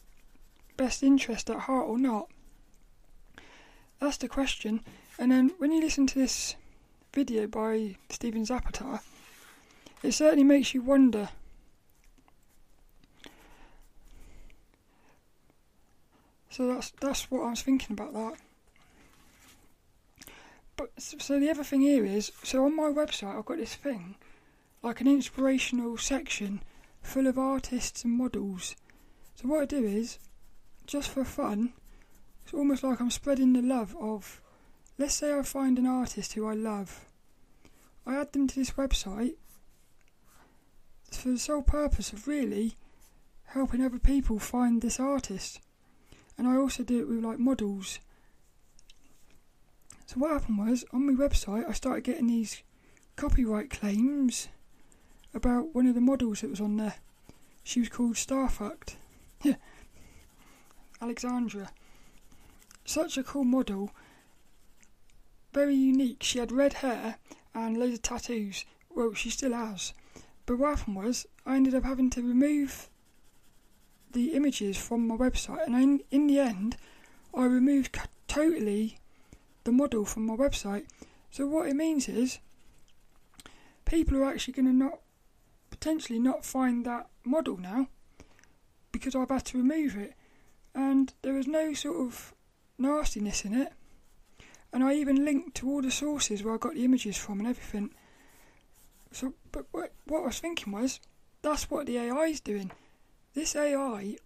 best 0.75 1.04
interest 1.04 1.50
at 1.50 1.62
heart 1.62 1.88
or 1.88 1.98
not? 1.98 2.27
That's 4.01 4.18
the 4.18 4.27
question 4.27 4.82
and 5.20 5.32
then 5.32 5.52
when 5.58 5.72
you 5.72 5.82
listen 5.82 6.08
to 6.08 6.20
this 6.20 6.56
video 7.14 7.48
by 7.48 7.96
Steven 8.10 8.46
Zapata, 8.46 9.02
it 10.04 10.14
certainly 10.14 10.44
makes 10.44 10.74
you 10.74 10.82
wonder. 10.82 11.30
So 16.50 16.68
that's 16.68 16.92
that's 17.02 17.30
what 17.30 17.44
I 17.44 17.50
was 17.52 17.62
thinking 17.62 17.94
about 17.94 18.14
that. 18.14 18.38
but 20.78 20.92
so 20.98 21.40
the 21.40 21.50
other 21.50 21.64
thing 21.64 21.82
here 21.82 22.06
is, 22.06 22.32
so 22.44 22.64
on 22.66 22.76
my 22.76 22.90
website 22.90 23.36
I've 23.36 23.46
got 23.46 23.58
this 23.58 23.76
thing, 23.76 24.16
like 24.84 25.02
an 25.02 25.08
inspirational 25.08 25.98
section 25.98 26.62
full 27.02 27.28
of 27.28 27.38
artists 27.38 28.04
and 28.04 28.14
models. 28.14 28.76
So 29.36 29.48
what 29.48 29.62
I 29.62 29.66
do 29.66 29.84
is, 29.84 30.20
just 30.86 31.10
for 31.10 31.26
fun, 31.26 31.74
it's 32.44 32.54
almost 32.54 32.84
like 32.84 33.02
I'm 33.02 33.12
spreading 33.12 33.54
the 33.54 33.62
love 33.62 33.96
of, 34.00 34.42
let's 34.98 35.16
say 35.16 35.38
I 35.38 35.42
find 35.44 35.77
an 35.77 35.86
artist 35.86 36.34
who 36.34 36.48
I 36.48 36.54
love. 36.54 37.06
I 38.06 38.16
add 38.16 38.34
them 38.34 38.48
to 38.48 38.56
this 38.56 38.72
website 38.72 39.36
for 41.12 41.30
the 41.30 41.39
sole 41.39 41.62
purpose 41.62 42.13
of 42.13 42.27
really 42.27 42.75
helping 43.46 43.84
other 43.84 44.00
people 44.00 44.39
find 44.39 44.82
this 44.82 45.00
artist. 45.00 45.60
And 46.38 46.48
I 46.48 46.56
also 46.56 46.84
do 46.84 47.00
it 47.00 47.08
with 47.08 47.24
like 47.24 47.39
models. 47.39 48.00
So 50.06 50.20
what 50.20 50.32
happened 50.32 50.58
was 50.58 50.86
on 50.94 51.06
my 51.06 51.27
website 51.27 51.68
I 51.68 51.74
started 51.74 52.04
getting 52.04 52.27
these 52.27 52.62
copyright 53.16 53.70
claims 53.70 54.48
about 55.34 55.74
one 55.75 55.88
of 55.88 55.96
the 55.96 56.01
models 56.01 56.42
that 56.42 56.50
was 56.50 56.62
on 56.62 56.77
there. 56.77 56.96
She 57.63 57.80
was 57.82 57.89
called 57.89 58.16
Starfucked. 58.16 58.96
Alexandra. 61.01 61.70
Such 62.86 63.18
a 63.18 63.24
cool 63.24 63.44
model. 63.44 63.92
Very 65.58 65.74
unique. 65.74 66.22
She 66.22 66.38
had 66.38 66.52
red 66.52 66.74
hair 66.86 67.16
and 67.56 67.80
loads 67.80 67.96
of 67.96 68.04
tattoos. 68.04 68.64
Well, 68.94 69.16
she 69.16 69.32
still 69.32 69.54
has. 69.54 69.92
But 70.46 70.60
what 70.60 70.78
happened 70.78 70.98
was, 70.98 71.26
I 71.48 71.56
ended 71.56 71.74
up 71.74 71.84
having 71.84 72.12
to 72.12 72.22
remove 72.22 72.92
the 74.12 74.36
images 74.36 74.78
from 74.78 75.08
my 75.08 75.16
website, 75.18 75.66
and 75.66 75.74
in, 75.76 76.04
in 76.12 76.28
the 76.28 76.38
end, 76.38 76.78
I 77.34 77.46
removed 77.46 77.98
totally 78.28 79.00
the 79.64 79.72
model 79.72 80.06
from 80.06 80.28
my 80.28 80.36
website. 80.36 80.86
So 81.32 81.48
what 81.48 81.68
it 81.68 81.76
means 81.76 82.08
is, 82.08 82.38
people 83.84 84.16
are 84.18 84.26
actually 84.26 84.54
going 84.54 84.68
to 84.68 84.74
not 84.74 85.00
potentially 85.72 86.20
not 86.20 86.46
find 86.46 86.86
that 86.86 87.10
model 87.26 87.58
now 87.58 87.88
because 88.92 89.16
I've 89.16 89.30
had 89.30 89.46
to 89.46 89.58
remove 89.58 89.98
it, 89.98 90.14
and 90.76 91.16
there 91.24 91.34
was 91.34 91.48
no 91.48 91.74
sort 91.74 91.98
of 91.98 92.36
nastiness 92.78 93.44
in 93.44 93.56
it. 93.56 93.74
And 94.78 94.86
I 94.86 94.94
even 94.94 95.26
linked 95.26 95.56
to 95.56 95.70
all 95.72 95.82
the 95.82 95.90
sources 95.90 96.44
where 96.44 96.54
I 96.54 96.58
got 96.58 96.76
the 96.76 96.86
images 96.86 97.18
from 97.18 97.40
and 97.40 97.48
everything. 97.48 97.90
So, 99.12 99.34
but 99.52 99.66
what, 99.72 99.92
I 100.08 100.20
was 100.20 100.38
thinking 100.38 100.72
was, 100.72 101.00
that's 101.42 101.72
what 101.72 101.88
the 101.88 101.98
AI 101.98 102.26
is 102.26 102.40
doing. 102.40 102.70
This 103.34 103.56
AI, 103.56 104.18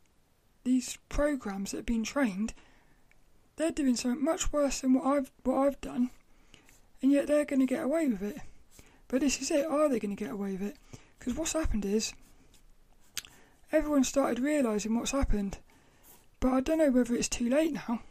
these 0.66 0.98
programs 1.08 1.72
that 1.72 1.78
have 1.78 1.86
been 1.86 2.04
trained, 2.04 2.54
they're 3.56 3.72
doing 3.72 3.96
something 3.96 4.26
much 4.26 4.52
worse 4.52 4.82
than 4.82 4.96
what 4.96 5.06
I've 5.06 5.32
what 5.46 5.56
I've 5.56 5.80
done, 5.80 6.10
and 7.02 7.14
yet 7.14 7.28
they're 7.28 7.46
going 7.46 7.62
to 7.62 7.66
get 7.66 7.86
away 7.86 8.10
with 8.10 8.22
it. 8.22 8.42
But 9.08 9.22
this 9.22 9.42
is 9.42 9.52
it. 9.52 9.66
Are 9.66 9.88
they 9.88 10.00
going 10.00 10.14
to 10.18 10.22
get 10.22 10.34
away 10.34 10.52
with 10.52 10.64
it? 10.64 10.76
Because 11.18 11.34
what's 11.34 11.54
happened 11.54 11.86
is 11.86 12.12
everyone 13.72 14.04
started 14.04 14.40
realising 14.44 14.98
what's 14.98 15.12
happened, 15.12 15.60
but 16.42 16.52
I 16.52 16.60
don't 16.60 16.80
know 16.80 16.92
whether 16.92 17.16
it's 17.16 17.30
too 17.30 17.48
late 17.48 17.72
now. 17.72 18.02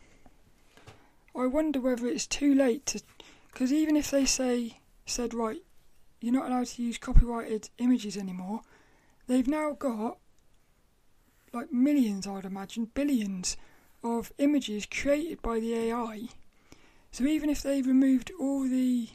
I 1.35 1.47
wonder 1.47 1.81
whether 1.81 2.07
it's 2.07 2.27
too 2.27 2.55
late 2.55 2.87
to, 2.87 3.03
because 3.53 3.73
even 3.73 3.97
if 3.97 4.11
they 4.11 4.25
say 4.25 4.79
said 5.07 5.35
right, 5.35 5.63
you're 6.21 6.35
not 6.35 6.49
allowed 6.49 6.67
to 6.67 6.83
use 6.83 6.99
copyrighted 6.99 7.71
images 7.79 8.17
anymore. 8.17 8.61
They've 9.27 9.47
now 9.47 9.73
got 9.73 10.19
like 11.53 11.73
millions, 11.73 12.27
I'd 12.27 12.45
imagine, 12.45 12.91
billions 12.95 13.57
of 14.03 14.33
images 14.39 14.87
created 14.87 15.43
by 15.43 15.61
the 15.61 15.75
AI. 15.75 16.29
So 17.13 17.25
even 17.25 17.51
if 17.51 17.63
they've 17.63 17.87
removed 17.87 18.31
all 18.39 18.63
the 18.63 19.09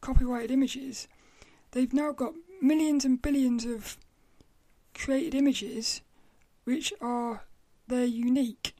copyrighted 0.00 0.50
images, 0.50 1.08
they've 1.70 1.92
now 1.92 2.12
got 2.12 2.34
millions 2.60 3.04
and 3.04 3.20
billions 3.20 3.64
of 3.64 3.96
created 4.94 5.34
images 5.34 6.02
which 6.64 6.92
are 7.00 7.44
they're 7.88 8.04
unique. 8.04 8.74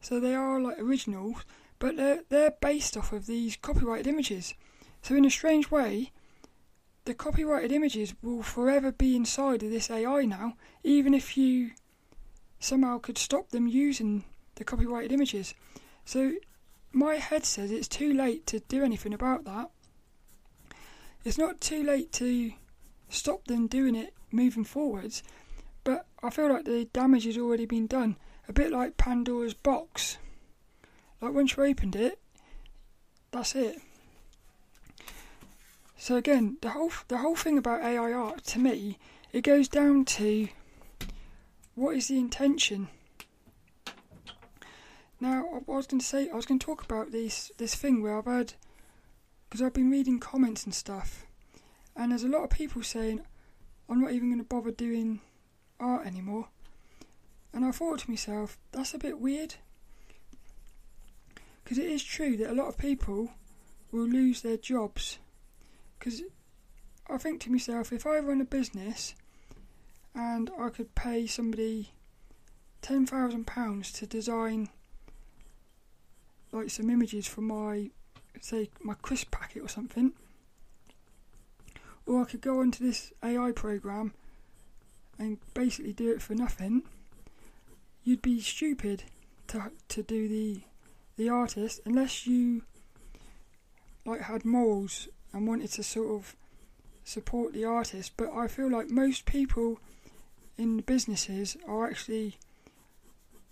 So 0.00 0.20
they 0.20 0.34
are 0.34 0.60
like 0.60 0.78
original, 0.78 1.36
but 1.82 1.96
they're 1.96 2.22
they're 2.28 2.54
based 2.60 2.96
off 2.96 3.12
of 3.12 3.26
these 3.26 3.56
copyrighted 3.56 4.06
images. 4.06 4.54
So 5.02 5.16
in 5.16 5.24
a 5.24 5.30
strange 5.30 5.68
way, 5.68 6.12
the 7.06 7.12
copyrighted 7.12 7.72
images 7.72 8.14
will 8.22 8.44
forever 8.44 8.92
be 8.92 9.16
inside 9.16 9.64
of 9.64 9.70
this 9.70 9.90
AI 9.90 10.24
now, 10.24 10.54
even 10.84 11.12
if 11.12 11.36
you 11.36 11.72
somehow 12.60 12.98
could 12.98 13.18
stop 13.18 13.48
them 13.48 13.66
using 13.66 14.22
the 14.54 14.62
copyrighted 14.62 15.10
images. 15.10 15.54
So 16.04 16.34
my 16.92 17.16
head 17.16 17.44
says 17.44 17.72
it's 17.72 17.88
too 17.88 18.14
late 18.14 18.46
to 18.46 18.60
do 18.60 18.84
anything 18.84 19.12
about 19.12 19.44
that. 19.46 19.68
It's 21.24 21.38
not 21.38 21.60
too 21.60 21.82
late 21.82 22.12
to 22.12 22.52
stop 23.08 23.46
them 23.46 23.66
doing 23.66 23.96
it 23.96 24.14
moving 24.30 24.62
forwards, 24.62 25.24
but 25.82 26.06
I 26.22 26.30
feel 26.30 26.48
like 26.48 26.64
the 26.64 26.84
damage 26.92 27.24
has 27.24 27.36
already 27.36 27.66
been 27.66 27.88
done. 27.88 28.18
A 28.48 28.52
bit 28.52 28.70
like 28.70 28.96
Pandora's 28.96 29.54
box. 29.54 30.18
Like 31.22 31.34
once 31.34 31.56
you 31.56 31.62
opened 31.62 31.94
it, 31.94 32.18
that's 33.30 33.54
it. 33.54 33.80
So 35.96 36.16
again, 36.16 36.56
the 36.60 36.70
whole 36.70 36.90
the 37.06 37.18
whole 37.18 37.36
thing 37.36 37.56
about 37.56 37.82
AI 37.82 38.12
art 38.12 38.42
to 38.46 38.58
me, 38.58 38.98
it 39.32 39.42
goes 39.42 39.68
down 39.68 40.04
to 40.04 40.48
what 41.76 41.96
is 41.96 42.08
the 42.08 42.18
intention. 42.18 42.88
Now, 45.20 45.44
I 45.54 45.70
was 45.70 45.86
going 45.86 46.00
to 46.00 46.06
say, 46.06 46.28
I 46.28 46.34
was 46.34 46.46
going 46.46 46.58
to 46.58 46.66
talk 46.66 46.82
about 46.82 47.12
this 47.12 47.52
this 47.56 47.76
thing 47.76 48.02
where 48.02 48.18
I've 48.18 48.24
had, 48.24 48.54
because 49.48 49.62
I've 49.62 49.74
been 49.74 49.92
reading 49.92 50.18
comments 50.18 50.64
and 50.64 50.74
stuff, 50.74 51.24
and 51.94 52.10
there's 52.10 52.24
a 52.24 52.28
lot 52.28 52.42
of 52.42 52.50
people 52.50 52.82
saying, 52.82 53.20
I'm 53.88 54.00
not 54.00 54.10
even 54.10 54.30
going 54.30 54.40
to 54.42 54.44
bother 54.44 54.72
doing 54.72 55.20
art 55.78 56.04
anymore. 56.04 56.48
And 57.52 57.64
I 57.64 57.70
thought 57.70 58.00
to 58.00 58.10
myself, 58.10 58.58
that's 58.72 58.94
a 58.94 58.98
bit 58.98 59.20
weird. 59.20 59.54
Because 61.62 61.78
it 61.78 61.86
is 61.86 62.02
true 62.02 62.36
that 62.36 62.50
a 62.50 62.54
lot 62.54 62.68
of 62.68 62.78
people 62.78 63.30
will 63.90 64.06
lose 64.06 64.42
their 64.42 64.56
jobs. 64.56 65.18
Because 65.98 66.22
I 67.08 67.18
think 67.18 67.40
to 67.42 67.52
myself, 67.52 67.92
if 67.92 68.06
I 68.06 68.18
run 68.18 68.40
a 68.40 68.44
business 68.44 69.14
and 70.14 70.50
I 70.58 70.68
could 70.70 70.94
pay 70.94 71.26
somebody 71.26 71.90
ten 72.80 73.06
thousand 73.06 73.46
pounds 73.46 73.92
to 73.92 74.06
design 74.06 74.68
like 76.50 76.70
some 76.70 76.90
images 76.90 77.26
for 77.26 77.40
my 77.40 77.90
say 78.40 78.70
my 78.82 78.94
crisp 78.94 79.30
packet 79.30 79.62
or 79.62 79.68
something, 79.68 80.12
or 82.06 82.22
I 82.22 82.24
could 82.24 82.40
go 82.40 82.60
onto 82.60 82.84
this 82.84 83.12
AI 83.22 83.52
program 83.52 84.12
and 85.18 85.38
basically 85.54 85.92
do 85.92 86.10
it 86.10 86.20
for 86.20 86.34
nothing, 86.34 86.82
you'd 88.04 88.22
be 88.22 88.40
stupid 88.40 89.04
to 89.48 89.70
to 89.88 90.02
do 90.02 90.28
the 90.28 90.62
the 91.16 91.28
artist 91.28 91.80
unless 91.84 92.26
you 92.26 92.62
like 94.04 94.22
had 94.22 94.44
morals 94.44 95.08
and 95.32 95.46
wanted 95.46 95.70
to 95.72 95.82
sort 95.82 96.10
of 96.10 96.36
support 97.04 97.52
the 97.52 97.64
artist. 97.64 98.12
But 98.16 98.32
I 98.32 98.48
feel 98.48 98.70
like 98.70 98.90
most 98.90 99.24
people 99.24 99.78
in 100.58 100.78
businesses 100.78 101.56
are 101.66 101.86
actually 101.86 102.36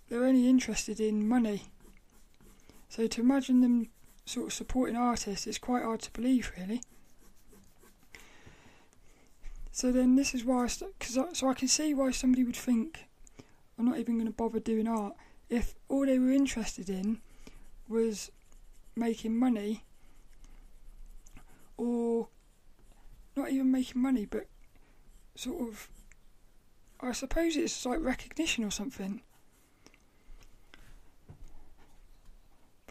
they're 0.09 0.25
only 0.25 0.49
interested 0.49 0.99
in 0.99 1.27
money. 1.27 1.63
So 2.89 3.07
to 3.07 3.21
imagine 3.21 3.61
them 3.61 3.89
sort 4.25 4.47
of 4.47 4.53
supporting 4.53 4.97
artists 4.97 5.47
is 5.47 5.57
quite 5.57 5.83
hard 5.83 6.01
to 6.01 6.11
believe, 6.11 6.51
really. 6.59 6.81
So 9.71 9.91
then 9.93 10.15
this 10.15 10.35
is 10.35 10.43
why, 10.43 10.67
because 10.99 11.17
I, 11.17 11.31
so 11.31 11.49
I 11.49 11.53
can 11.53 11.69
see 11.69 11.93
why 11.93 12.11
somebody 12.11 12.43
would 12.43 12.57
think 12.57 13.05
I'm 13.79 13.85
not 13.85 13.99
even 13.99 14.15
going 14.15 14.27
to 14.27 14.33
bother 14.33 14.59
doing 14.59 14.87
art 14.87 15.15
if 15.49 15.75
all 15.87 16.05
they 16.05 16.19
were 16.19 16.31
interested 16.31 16.89
in 16.89 17.21
was 17.91 18.31
making 18.95 19.37
money 19.37 19.83
or 21.77 22.27
not 23.35 23.49
even 23.49 23.71
making 23.71 24.01
money, 24.01 24.25
but 24.25 24.47
sort 25.35 25.61
of, 25.67 25.89
I 26.99 27.11
suppose 27.11 27.55
it's 27.55 27.85
like 27.85 27.99
recognition 28.01 28.63
or 28.63 28.71
something. 28.71 29.21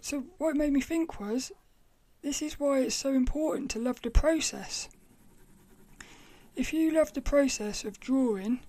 So, 0.03 0.25
what 0.39 0.57
made 0.57 0.73
me 0.73 0.81
think 0.81 1.21
was 1.21 1.53
this 2.23 2.43
is 2.43 2.59
why 2.59 2.81
it's 2.81 2.95
so 2.95 3.11
important 3.13 3.71
to 3.73 3.79
love 3.79 4.03
the 4.03 4.11
process. 4.11 4.89
If 6.57 6.73
you 6.73 6.91
love 6.91 7.13
the 7.13 7.21
process 7.21 7.85
of 7.85 8.01
drawing 8.01 8.61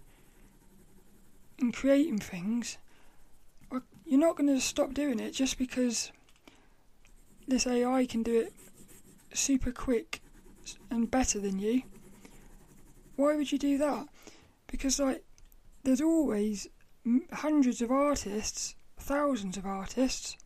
and 1.59 1.73
creating 1.73 2.19
things, 2.19 2.77
uh, 3.71 3.79
you're 4.05 4.19
not 4.19 4.37
going 4.37 4.53
to 4.53 4.61
stop 4.61 4.93
doing 4.93 5.19
it 5.19 5.31
just 5.31 5.57
because 5.57 6.11
this 7.51 7.67
AI 7.67 8.05
can 8.05 8.23
do 8.23 8.39
it 8.39 8.53
super 9.33 9.71
quick 9.71 10.21
and 10.89 11.11
better 11.11 11.39
than 11.39 11.59
you, 11.59 11.83
why 13.15 13.35
would 13.35 13.51
you 13.51 13.57
do 13.57 13.77
that? 13.77 14.07
Because 14.67 14.99
like 14.99 15.23
there's 15.83 16.01
always 16.01 16.67
hundreds 17.31 17.81
of 17.81 17.91
artists, 17.91 18.75
thousands 18.97 19.57
of 19.57 19.65
artists 19.65 20.37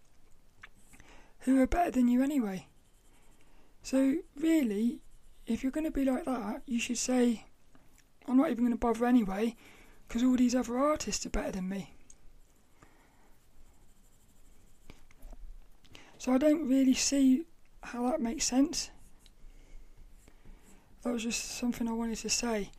who 1.39 1.62
are 1.62 1.67
better 1.67 1.91
than 1.91 2.07
you 2.07 2.24
anyway. 2.24 2.67
So, 3.83 4.15
really, 4.35 5.01
if 5.45 5.62
you're 5.62 5.71
going 5.71 5.85
to 5.85 5.91
be 5.91 6.05
like 6.05 6.25
that, 6.25 6.63
you 6.65 6.79
should 6.79 6.97
say, 6.97 7.45
I'm 8.27 8.38
not 8.38 8.50
even 8.50 8.63
going 8.63 8.71
to 8.71 8.79
bother 8.79 9.05
anyway, 9.05 9.55
because 10.07 10.24
all 10.24 10.35
these 10.35 10.55
other 10.55 10.77
artists 10.79 11.25
are 11.25 11.29
better 11.29 11.51
than 11.51 11.69
me. 11.69 11.95
So, 16.25 16.34
I 16.34 16.39
don't 16.39 16.67
really 16.67 16.96
see 16.96 17.44
how 17.84 18.10
that 18.10 18.20
makes 18.20 18.46
sense. 18.46 18.89
That 21.03 21.13
was 21.13 21.22
just 21.22 21.51
something 21.51 21.88
I 21.88 21.91
wanted 21.91 22.17
to 22.17 22.32
say. 22.32 22.72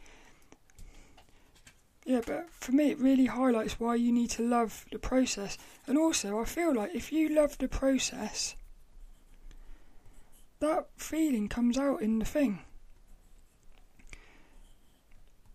Yeah, 2.05 2.23
but 2.26 2.50
for 2.50 2.73
me, 2.73 2.91
it 2.91 2.99
really 2.99 3.26
highlights 3.26 3.79
why 3.79 3.95
you 3.95 4.11
need 4.11 4.31
to 4.31 4.43
love 4.43 4.85
the 4.91 4.99
process. 4.99 5.59
And 5.87 5.97
also, 5.97 6.41
I 6.41 6.45
feel 6.45 6.75
like 6.75 6.93
if 6.93 7.12
you 7.12 7.29
love 7.29 7.57
the 7.59 7.69
process, 7.69 8.57
that 10.59 10.88
feeling 10.97 11.49
comes 11.49 11.79
out 11.79 12.03
in 12.03 12.19
the 12.19 12.25
thing. 12.25 12.59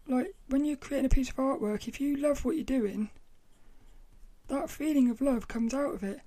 Like 0.08 0.34
when 0.48 0.64
you're 0.64 0.78
creating 0.78 1.08
a 1.08 1.10
piece 1.10 1.32
of 1.32 1.36
artwork, 1.36 1.90
if 1.90 2.00
you 2.00 2.16
love 2.16 2.46
what 2.46 2.56
you're 2.56 2.64
doing, 2.64 3.10
that 4.48 4.70
feeling 4.70 5.10
of 5.10 5.20
love 5.20 5.50
comes 5.50 5.74
out 5.74 5.94
of 5.94 6.04
it. 6.04 6.22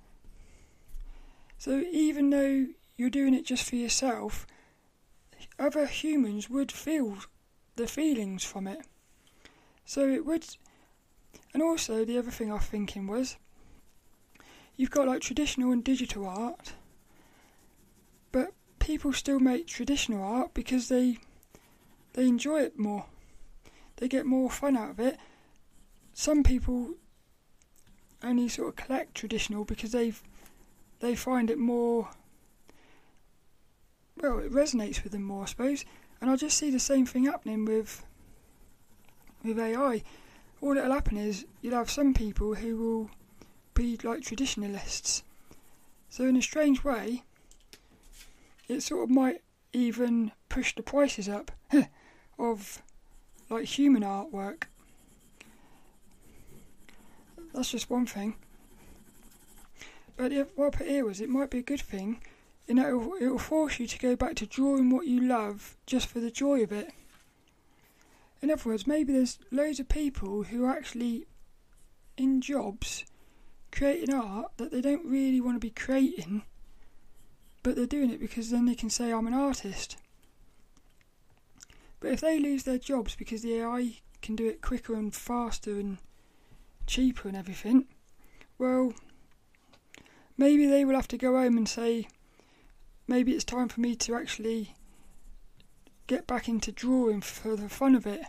So 1.65 1.83
even 1.91 2.29
though 2.29 2.67
you're 2.95 3.09
doing 3.09 3.33
it 3.33 3.43
just 3.43 3.67
for 3.67 3.75
yourself, 3.75 4.45
other 5.57 5.87
humans 5.87 6.47
would 6.47 6.71
feel 6.71 7.17
the 7.75 7.87
feelings 7.87 8.43
from 8.43 8.67
it. 8.67 8.85
So 9.83 10.07
it 10.07 10.27
would. 10.27 10.45
And 11.55 11.63
also, 11.63 12.05
the 12.05 12.19
other 12.19 12.29
thing 12.29 12.51
I 12.51 12.53
was 12.53 12.65
thinking 12.65 13.07
was 13.07 13.37
you've 14.75 14.91
got 14.91 15.07
like 15.07 15.21
traditional 15.21 15.71
and 15.71 15.83
digital 15.83 16.27
art, 16.27 16.73
but 18.31 18.53
people 18.77 19.11
still 19.11 19.39
make 19.39 19.65
traditional 19.65 20.23
art 20.23 20.53
because 20.53 20.87
they 20.87 21.17
they 22.13 22.27
enjoy 22.27 22.61
it 22.61 22.77
more. 22.77 23.07
They 23.95 24.07
get 24.07 24.27
more 24.27 24.51
fun 24.51 24.77
out 24.77 24.91
of 24.91 24.99
it. 24.99 25.17
Some 26.13 26.43
people 26.43 26.93
only 28.21 28.49
sort 28.49 28.67
of 28.67 28.75
collect 28.75 29.15
traditional 29.15 29.65
because 29.65 29.93
they've 29.93 30.21
they 30.99 31.15
find 31.15 31.49
it 31.49 31.57
more 31.57 32.09
well, 34.17 34.39
it 34.39 34.51
resonates 34.51 35.03
with 35.03 35.11
them 35.11 35.23
more, 35.23 35.43
I 35.43 35.45
suppose. 35.45 35.85
And 36.21 36.29
I 36.29 36.35
just 36.35 36.57
see 36.57 36.71
the 36.71 36.79
same 36.79 37.05
thing 37.05 37.25
happening 37.25 37.65
with 37.65 38.05
with 39.43 39.59
AI. 39.59 40.03
All 40.61 40.73
that'll 40.73 40.93
happen 40.93 41.17
is 41.17 41.45
you'll 41.61 41.75
have 41.75 41.91
some 41.91 42.13
people 42.13 42.55
who 42.55 42.77
will 42.77 43.09
be 43.73 43.97
like 44.03 44.23
traditionalists. 44.23 45.23
So 46.09 46.23
in 46.23 46.37
a 46.37 46.41
strange 46.41 46.83
way, 46.83 47.23
it 48.67 48.81
sort 48.81 49.03
of 49.03 49.09
might 49.09 49.41
even 49.73 50.31
push 50.49 50.73
the 50.73 50.81
prices 50.81 51.27
up 51.27 51.51
of 52.39 52.81
like 53.49 53.65
human 53.65 54.01
artwork. 54.01 54.63
That's 57.53 57.71
just 57.71 57.89
one 57.89 58.05
thing. 58.05 58.35
But 60.17 60.31
what 60.55 60.73
I 60.73 60.77
put 60.77 60.87
here 60.87 61.05
was 61.05 61.19
it 61.19 61.29
might 61.29 61.49
be 61.49 61.59
a 61.59 61.63
good 61.63 61.81
thing 61.81 62.21
and 62.67 62.79
it'll, 62.79 63.13
it'll 63.19 63.37
force 63.37 63.79
you 63.79 63.87
to 63.87 63.99
go 63.99 64.15
back 64.15 64.35
to 64.35 64.45
drawing 64.45 64.89
what 64.89 65.07
you 65.07 65.21
love 65.21 65.77
just 65.85 66.07
for 66.07 66.19
the 66.19 66.31
joy 66.31 66.63
of 66.63 66.71
it. 66.71 66.91
In 68.41 68.51
other 68.51 68.69
words, 68.69 68.87
maybe 68.87 69.13
there's 69.13 69.39
loads 69.51 69.79
of 69.79 69.89
people 69.89 70.43
who 70.43 70.65
are 70.65 70.75
actually 70.75 71.25
in 72.17 72.41
jobs 72.41 73.05
creating 73.71 74.13
art 74.13 74.51
that 74.57 74.71
they 74.71 74.81
don't 74.81 75.05
really 75.05 75.41
want 75.41 75.55
to 75.55 75.59
be 75.59 75.69
creating, 75.69 76.43
but 77.61 77.75
they're 77.75 77.85
doing 77.85 78.09
it 78.09 78.19
because 78.19 78.49
then 78.49 78.65
they 78.65 78.75
can 78.75 78.89
say, 78.89 79.11
I'm 79.11 79.27
an 79.27 79.33
artist. 79.33 79.97
But 81.99 82.11
if 82.11 82.21
they 82.21 82.39
lose 82.39 82.63
their 82.63 82.77
jobs 82.77 83.15
because 83.15 83.41
the 83.41 83.55
AI 83.59 83.93
can 84.21 84.35
do 84.35 84.47
it 84.47 84.61
quicker 84.61 84.95
and 84.95 85.13
faster 85.13 85.71
and 85.71 85.97
cheaper 86.87 87.27
and 87.27 87.37
everything, 87.37 87.85
well, 88.57 88.93
maybe 90.37 90.65
they 90.65 90.85
will 90.85 90.95
have 90.95 91.07
to 91.09 91.17
go 91.17 91.33
home 91.33 91.57
and 91.57 91.67
say, 91.67 92.07
maybe 93.07 93.33
it's 93.33 93.43
time 93.43 93.67
for 93.67 93.81
me 93.81 93.95
to 93.95 94.15
actually 94.15 94.73
get 96.07 96.27
back 96.27 96.47
into 96.47 96.71
drawing 96.71 97.21
for 97.21 97.55
the 97.55 97.69
fun 97.69 97.95
of 97.95 98.05
it. 98.05 98.21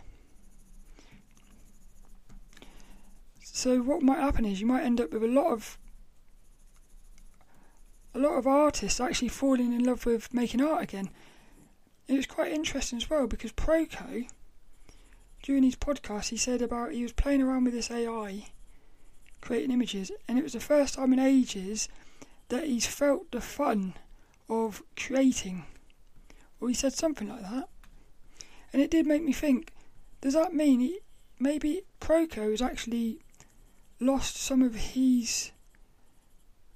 So 3.41 3.79
what 3.81 4.01
might 4.01 4.19
happen 4.19 4.45
is 4.45 4.61
you 4.61 4.67
might 4.67 4.83
end 4.83 5.01
up 5.01 5.11
with 5.11 5.23
a 5.23 5.27
lot 5.27 5.51
of 5.51 5.77
a 8.13 8.19
lot 8.19 8.37
of 8.37 8.47
artists 8.47 8.99
actually 8.99 9.27
falling 9.27 9.73
in 9.73 9.83
love 9.83 10.05
with 10.05 10.33
making 10.33 10.61
art 10.61 10.83
again. 10.83 11.09
It 12.07 12.15
was 12.15 12.25
quite 12.25 12.51
interesting 12.51 12.97
as 12.97 13.09
well 13.09 13.27
because 13.27 13.51
Proko 13.51 14.27
during 15.43 15.63
his 15.63 15.75
podcast 15.75 16.29
he 16.29 16.37
said 16.37 16.61
about 16.61 16.93
he 16.93 17.03
was 17.03 17.13
playing 17.13 17.41
around 17.41 17.65
with 17.65 17.73
this 17.73 17.91
AI 17.91 18.45
creating 19.41 19.71
images 19.71 20.11
and 20.27 20.37
it 20.37 20.43
was 20.43 20.53
the 20.53 20.59
first 20.59 20.95
time 20.95 21.13
in 21.13 21.19
ages 21.19 21.89
that 22.49 22.65
he's 22.65 22.87
felt 22.87 23.31
the 23.31 23.41
fun 23.41 23.93
of 24.49 24.81
creating. 24.95 25.65
Or 26.59 26.67
he 26.69 26.73
said 26.73 26.93
something 26.93 27.29
like 27.29 27.41
that. 27.41 27.69
And 28.73 28.81
it 28.81 28.91
did 28.91 29.05
make 29.05 29.23
me 29.23 29.33
think 29.33 29.71
does 30.21 30.33
that 30.33 30.53
mean 30.53 30.79
he, 30.79 30.99
maybe 31.39 31.83
Proko 32.01 32.51
has 32.51 32.61
actually 32.61 33.19
lost 33.99 34.35
some 34.35 34.61
of 34.61 34.75
his. 34.75 35.51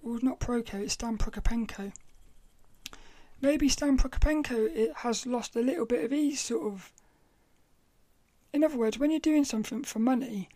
Well, 0.01 0.19
not 0.21 0.39
Proko, 0.39 0.75
it's 0.75 0.93
Stan 0.93 1.17
Prokopenko. 1.17 1.91
Maybe 3.41 3.69
Stan 3.69 3.97
Prokopenko 3.97 4.75
it 4.75 4.93
has 4.97 5.25
lost 5.25 5.55
a 5.55 5.61
little 5.61 5.85
bit 5.85 6.03
of 6.03 6.11
his 6.11 6.39
sort 6.39 6.63
of. 6.63 6.91
In 8.53 8.63
other 8.63 8.77
words, 8.77 8.99
when 8.99 9.11
you're 9.11 9.19
doing 9.19 9.45
something 9.45 9.83
for 9.83 9.99
money, 9.99 10.49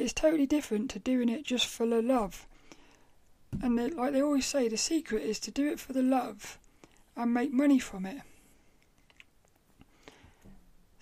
it's 0.00 0.12
totally 0.12 0.46
different 0.46 0.90
to 0.90 0.98
doing 0.98 1.28
it 1.28 1.44
just 1.44 1.66
for 1.66 1.86
the 1.86 2.00
love. 2.00 2.46
And 3.62 3.78
they, 3.78 3.90
like 3.90 4.12
they 4.12 4.22
always 4.22 4.46
say, 4.46 4.68
the 4.68 4.76
secret 4.76 5.22
is 5.22 5.38
to 5.40 5.50
do 5.50 5.68
it 5.70 5.78
for 5.78 5.92
the 5.92 6.02
love 6.02 6.58
and 7.16 7.34
make 7.34 7.52
money 7.52 7.78
from 7.78 8.06
it. 8.06 8.22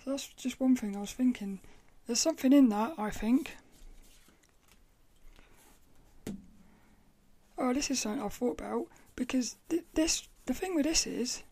So 0.03 0.11
that's 0.11 0.27
just 0.27 0.59
one 0.59 0.75
thing 0.75 0.95
I 0.95 1.01
was 1.01 1.13
thinking. 1.13 1.59
There's 2.07 2.19
something 2.19 2.51
in 2.51 2.69
that, 2.69 2.95
I 2.97 3.09
think. 3.09 3.55
Oh, 7.57 7.73
this 7.73 7.91
is 7.91 7.99
something 7.99 8.21
I've 8.21 8.33
thought 8.33 8.59
about 8.59 8.87
because 9.15 9.57
th- 9.69 9.83
this 9.93 10.27
the 10.45 10.53
thing 10.53 10.75
with 10.75 10.85
this 10.85 11.05
is 11.05 11.43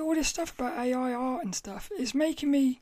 all 0.00 0.14
this 0.14 0.28
stuff 0.28 0.58
about 0.58 0.78
AI 0.78 1.12
art 1.12 1.44
and 1.44 1.54
stuff 1.54 1.90
is 1.98 2.14
making 2.14 2.50
me 2.50 2.80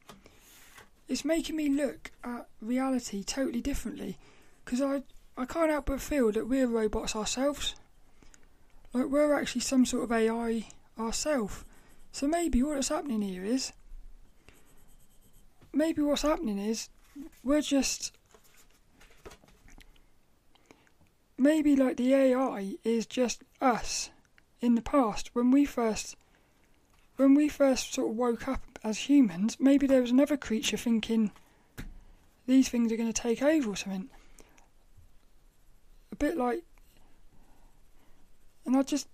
it's 1.08 1.24
making 1.24 1.56
me 1.56 1.68
look 1.68 2.10
at 2.22 2.46
reality 2.60 3.22
totally 3.22 3.60
differently 3.60 4.18
because 4.64 4.80
I 4.80 5.02
I 5.36 5.44
can't 5.44 5.70
help 5.70 5.86
but 5.86 6.00
feel 6.00 6.30
that 6.32 6.48
we're 6.48 6.66
robots 6.66 7.16
ourselves. 7.16 7.74
Like 8.92 9.06
we're 9.06 9.34
actually 9.34 9.62
some 9.62 9.84
sort 9.84 10.04
of 10.04 10.12
AI 10.12 10.66
ourselves. 10.98 11.64
So 12.12 12.28
maybe 12.28 12.62
what's 12.62 12.88
happening 12.88 13.22
here 13.22 13.44
is 13.44 13.72
maybe 15.72 16.02
what's 16.02 16.22
happening 16.22 16.58
is 16.58 16.88
we're 17.42 17.60
just 17.60 18.12
maybe 21.36 21.74
like 21.74 21.96
the 21.96 22.14
AI 22.14 22.76
is 22.84 23.06
just 23.06 23.42
us 23.60 24.10
in 24.60 24.76
the 24.76 24.82
past 24.82 25.30
when 25.34 25.50
we 25.50 25.64
first 25.64 26.16
when 27.16 27.34
we 27.34 27.48
first 27.48 27.94
sort 27.94 28.10
of 28.10 28.16
woke 28.16 28.48
up 28.48 28.78
as 28.82 29.08
humans, 29.08 29.56
maybe 29.60 29.86
there 29.86 30.00
was 30.00 30.10
another 30.10 30.36
creature 30.36 30.76
thinking 30.76 31.30
these 32.46 32.68
things 32.68 32.92
are 32.92 32.96
going 32.96 33.12
to 33.12 33.22
take 33.22 33.42
over 33.42 33.70
or 33.70 33.76
something 33.76 34.10
a 36.14 36.16
bit 36.16 36.36
like, 36.36 36.62
and 38.64 38.76
I 38.76 38.82
just, 38.82 39.08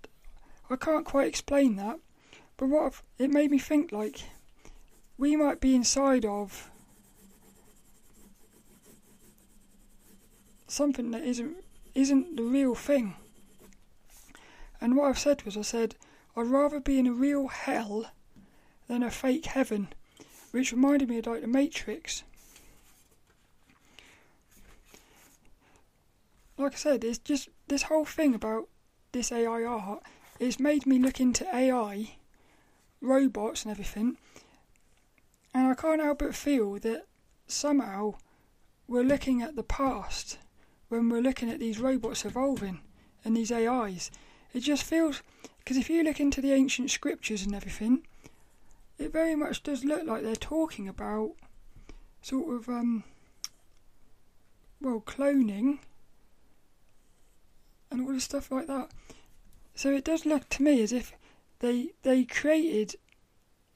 I 0.68 0.76
can't 0.76 1.06
quite 1.06 1.28
explain 1.28 1.76
that, 1.76 1.98
but 2.58 2.68
what 2.68 2.84
I've, 2.84 3.02
it 3.18 3.30
made 3.30 3.50
me 3.50 3.58
think 3.58 3.90
like, 3.90 4.20
we 5.16 5.34
might 5.34 5.60
be 5.60 5.74
inside 5.74 6.26
of 6.26 6.70
something 10.68 11.10
that 11.10 11.22
isn't 11.22 11.56
isn't 11.94 12.36
the 12.36 12.42
real 12.42 12.74
thing. 12.74 13.16
And 14.80 14.96
what 14.96 15.08
I've 15.08 15.18
said 15.18 15.42
was, 15.42 15.56
I 15.56 15.62
said, 15.62 15.96
I'd 16.36 16.46
rather 16.46 16.80
be 16.80 16.98
in 16.98 17.06
a 17.06 17.12
real 17.12 17.48
hell 17.48 18.10
than 18.88 19.02
a 19.02 19.10
fake 19.10 19.46
heaven, 19.46 19.88
which 20.50 20.72
reminded 20.72 21.08
me 21.08 21.18
of 21.18 21.26
like 21.26 21.42
the 21.42 21.46
Matrix. 21.46 22.24
like 26.60 26.74
I 26.74 26.76
said, 26.76 27.04
it's 27.04 27.18
just 27.18 27.48
this 27.68 27.84
whole 27.84 28.04
thing 28.04 28.34
about 28.34 28.68
this 29.12 29.32
AI 29.32 29.64
art. 29.64 30.02
It's 30.38 30.60
made 30.60 30.86
me 30.86 30.98
look 30.98 31.20
into 31.20 31.46
AI, 31.54 32.16
robots, 33.00 33.64
and 33.64 33.72
everything, 33.72 34.16
and 35.54 35.66
I 35.66 35.74
can't 35.74 36.00
help 36.00 36.18
but 36.18 36.34
feel 36.34 36.78
that 36.80 37.06
somehow 37.46 38.14
we're 38.86 39.02
looking 39.02 39.42
at 39.42 39.56
the 39.56 39.62
past 39.62 40.38
when 40.88 41.08
we're 41.08 41.22
looking 41.22 41.50
at 41.50 41.60
these 41.60 41.78
robots 41.78 42.24
evolving 42.24 42.80
and 43.24 43.36
these 43.36 43.52
AIs. 43.52 44.10
It 44.52 44.60
just 44.60 44.84
feels 44.84 45.22
because 45.70 45.82
if 45.82 45.88
you 45.88 46.02
look 46.02 46.18
into 46.18 46.40
the 46.40 46.52
ancient 46.52 46.90
scriptures 46.90 47.46
and 47.46 47.54
everything, 47.54 48.04
it 48.98 49.12
very 49.12 49.36
much 49.36 49.62
does 49.62 49.84
look 49.84 50.04
like 50.04 50.20
they're 50.20 50.34
talking 50.34 50.88
about 50.88 51.30
sort 52.22 52.52
of 52.52 52.68
um 52.68 53.04
well 54.80 55.00
cloning 55.00 55.78
and 57.88 58.00
all 58.00 58.12
this 58.12 58.24
stuff 58.24 58.50
like 58.50 58.66
that. 58.66 58.90
So 59.76 59.92
it 59.92 60.02
does 60.04 60.26
look 60.26 60.48
to 60.48 60.64
me 60.64 60.82
as 60.82 60.92
if 60.92 61.12
they 61.60 61.90
they 62.02 62.24
created 62.24 62.96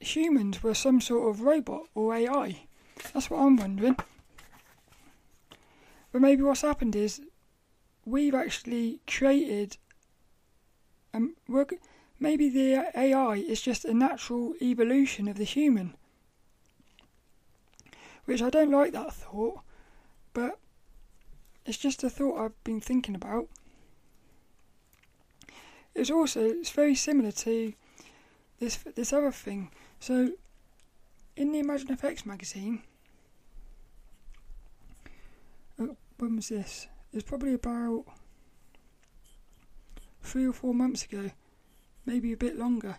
humans 0.01 0.61
were 0.61 0.73
some 0.73 0.99
sort 0.99 1.29
of 1.29 1.43
robot 1.43 1.83
or 1.95 2.13
AI. 2.13 2.65
That's 3.13 3.29
what 3.29 3.39
I'm 3.39 3.55
wondering. 3.55 3.95
But 6.11 6.21
maybe 6.21 6.43
what's 6.43 6.61
happened 6.61 6.97
is 6.97 7.21
we've 8.05 8.35
actually 8.35 8.99
created 9.07 9.77
um 11.15 11.35
we're, 11.47 11.65
maybe 12.19 12.49
the 12.49 12.91
AI 12.95 13.35
is 13.35 13.61
just 13.61 13.85
a 13.85 13.93
natural 13.93 14.53
evolution 14.61 15.27
of 15.27 15.37
the 15.37 15.43
human. 15.43 15.95
Which 18.25 18.41
I 18.41 18.49
don't 18.49 18.71
like 18.71 18.91
that 18.93 19.13
thought, 19.13 19.59
but 20.33 20.59
it's 21.65 21.77
just 21.77 22.03
a 22.03 22.09
thought 22.09 22.39
I've 22.39 22.63
been 22.63 22.81
thinking 22.81 23.15
about. 23.15 23.47
It's 25.93 26.11
also 26.11 26.41
it's 26.45 26.71
very 26.71 26.95
similar 26.95 27.31
to 27.31 27.73
this 28.59 28.77
this 28.95 29.13
other 29.13 29.31
thing. 29.31 29.71
So 29.99 30.31
in 31.37 31.51
the 31.51 31.61
ImagineFX 31.61 32.25
magazine, 32.25 32.81
uh, 35.79 35.87
when 36.17 36.35
was 36.35 36.49
this? 36.49 36.87
It's 37.13 37.23
probably 37.23 37.53
about 37.53 38.05
three 40.25 40.47
or 40.47 40.53
four 40.53 40.73
months 40.73 41.03
ago, 41.03 41.31
maybe 42.05 42.31
a 42.31 42.37
bit 42.37 42.57
longer. 42.57 42.97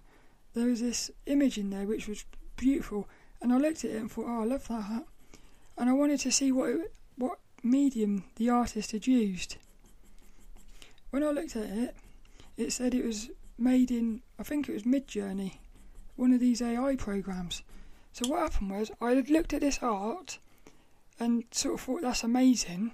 There 0.54 0.66
was 0.66 0.80
this 0.80 1.10
image 1.26 1.58
in 1.58 1.70
there 1.70 1.86
which 1.86 2.08
was 2.08 2.24
beautiful, 2.56 3.08
and 3.40 3.52
I 3.52 3.58
looked 3.58 3.84
at 3.84 3.90
it 3.90 4.00
and 4.00 4.10
thought, 4.10 4.26
"Oh, 4.26 4.42
I 4.42 4.44
love 4.44 4.68
that," 4.68 5.04
and 5.76 5.90
I 5.90 5.92
wanted 5.92 6.20
to 6.20 6.32
see 6.32 6.50
what 6.52 6.70
it, 6.70 6.94
what 7.16 7.38
medium 7.62 8.24
the 8.36 8.48
artist 8.48 8.92
had 8.92 9.06
used. 9.06 9.56
When 11.10 11.22
I 11.22 11.30
looked 11.30 11.56
at 11.56 11.64
it, 11.64 11.96
it 12.56 12.72
said 12.72 12.94
it 12.94 13.04
was 13.04 13.30
made 13.58 13.90
in, 13.90 14.22
I 14.38 14.42
think 14.42 14.68
it 14.68 14.72
was 14.72 14.84
Midjourney, 14.84 15.58
one 16.16 16.32
of 16.32 16.40
these 16.40 16.62
AI 16.62 16.96
programs. 16.96 17.62
So 18.12 18.28
what 18.28 18.40
happened 18.40 18.70
was, 18.70 18.90
I 19.00 19.10
had 19.10 19.30
looked 19.30 19.52
at 19.52 19.60
this 19.60 19.78
art 19.82 20.38
and 21.18 21.44
sort 21.50 21.74
of 21.74 21.80
thought 21.80 22.02
that's 22.02 22.24
amazing. 22.24 22.92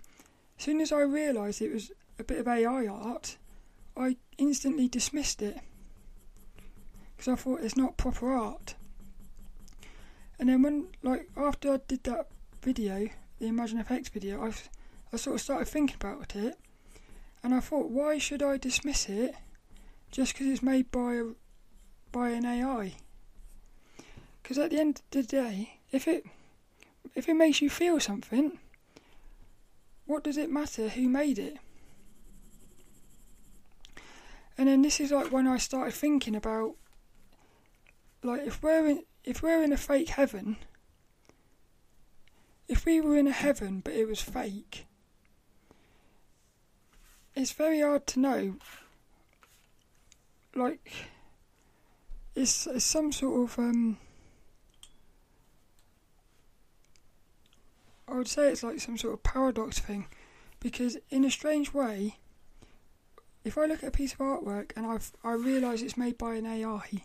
As 0.58 0.64
soon 0.64 0.80
as 0.80 0.92
I 0.92 1.00
realised 1.00 1.62
it 1.62 1.72
was 1.72 1.92
a 2.18 2.24
bit 2.24 2.38
of 2.38 2.48
AI 2.48 2.86
art, 2.86 3.36
I 3.96 4.16
instantly 4.38 4.88
dismissed 4.88 5.42
it 5.42 5.58
because 7.16 7.32
I 7.32 7.36
thought 7.36 7.60
it's 7.60 7.76
not 7.76 7.96
proper 7.96 8.32
art. 8.32 8.74
And 10.38 10.48
then 10.48 10.62
when, 10.62 10.88
like, 11.02 11.28
after 11.36 11.74
I 11.74 11.78
did 11.86 12.02
that 12.04 12.28
video, 12.62 13.08
the 13.38 13.46
ImagineFX 13.46 14.10
video, 14.10 14.42
I, 14.42 14.52
I 15.12 15.16
sort 15.16 15.36
of 15.36 15.40
started 15.40 15.68
thinking 15.68 15.96
about 16.00 16.34
it, 16.34 16.58
and 17.44 17.54
I 17.54 17.60
thought, 17.60 17.90
why 17.90 18.18
should 18.18 18.42
I 18.42 18.56
dismiss 18.56 19.08
it 19.08 19.34
just 20.10 20.32
because 20.32 20.48
it's 20.48 20.62
made 20.62 20.90
by 20.90 21.14
a, 21.14 21.24
by 22.10 22.30
an 22.30 22.44
AI? 22.44 22.94
Because 24.42 24.58
at 24.58 24.70
the 24.70 24.80
end 24.80 24.96
of 24.96 25.10
the 25.10 25.22
day, 25.22 25.78
if 25.92 26.08
it 26.08 26.24
if 27.14 27.28
it 27.28 27.34
makes 27.34 27.60
you 27.60 27.68
feel 27.68 28.00
something, 28.00 28.58
what 30.06 30.24
does 30.24 30.36
it 30.36 30.50
matter 30.50 30.88
who 30.88 31.08
made 31.08 31.38
it? 31.38 31.58
And 34.58 34.68
then 34.68 34.82
this 34.82 35.00
is 35.00 35.10
like 35.10 35.32
when 35.32 35.46
I 35.46 35.56
started 35.56 35.94
thinking 35.94 36.36
about 36.36 36.74
like 38.22 38.46
if 38.46 38.62
we're 38.62 38.86
in 38.86 39.02
if 39.24 39.42
we're 39.42 39.62
in 39.62 39.72
a 39.72 39.76
fake 39.76 40.10
heaven, 40.10 40.56
if 42.68 42.84
we 42.84 43.00
were 43.00 43.16
in 43.16 43.26
a 43.26 43.32
heaven 43.32 43.80
but 43.80 43.94
it 43.94 44.06
was 44.06 44.20
fake, 44.20 44.86
it's 47.34 47.52
very 47.52 47.80
hard 47.80 48.06
to 48.08 48.20
know. 48.20 48.56
Like, 50.54 50.92
it's, 52.34 52.66
it's 52.66 52.84
some 52.84 53.12
sort 53.12 53.42
of 53.42 53.58
um. 53.58 53.98
I 58.06 58.16
would 58.16 58.28
say 58.28 58.50
it's 58.50 58.62
like 58.62 58.80
some 58.80 58.98
sort 58.98 59.14
of 59.14 59.22
paradox 59.22 59.78
thing, 59.78 60.06
because 60.60 60.98
in 61.08 61.24
a 61.24 61.30
strange 61.30 61.72
way, 61.72 62.18
if 63.44 63.58
I 63.58 63.66
look 63.66 63.82
at 63.82 63.88
a 63.88 63.92
piece 63.92 64.12
of 64.12 64.18
artwork 64.18 64.72
and 64.76 64.86
I 64.86 64.98
I 65.28 65.32
realise 65.32 65.82
it's 65.82 65.96
made 65.96 66.18
by 66.18 66.34
an 66.34 66.46
AI, 66.46 67.02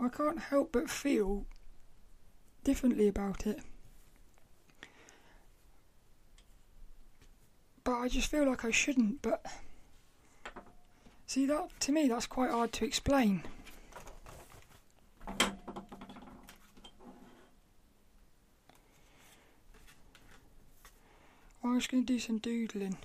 I 0.00 0.08
can't 0.08 0.38
help 0.38 0.72
but 0.72 0.90
feel 0.90 1.46
differently 2.62 3.08
about 3.08 3.46
it. 3.46 3.60
But 7.84 7.98
I 7.98 8.08
just 8.08 8.30
feel 8.30 8.46
like 8.46 8.64
I 8.64 8.70
shouldn't, 8.70 9.22
but 9.22 9.44
see 11.26 11.46
that 11.46 11.68
to 11.80 11.92
me 11.92 12.08
that's 12.08 12.26
quite 12.26 12.50
hard 12.50 12.72
to 12.72 12.84
explain. 12.84 13.42
I'm 21.74 21.80
just 21.80 21.90
going 21.90 22.06
to 22.06 22.12
do 22.12 22.20
some 22.20 22.38
doodling. 22.38 22.96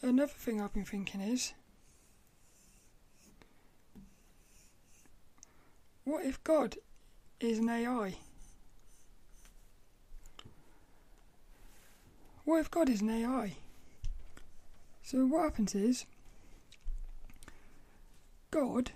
Another 0.00 0.32
thing 0.32 0.58
I've 0.58 0.72
been 0.72 0.86
thinking 0.86 1.20
is 1.20 1.52
what 6.04 6.24
if 6.24 6.42
God 6.42 6.76
is 7.40 7.58
an 7.58 7.68
AI? 7.68 8.14
What 12.46 12.60
if 12.60 12.70
God 12.70 12.88
is 12.88 13.02
an 13.02 13.10
AI? 13.10 13.52
So 15.02 15.26
what 15.26 15.42
happens 15.42 15.74
is 15.74 16.06
God 18.50 18.92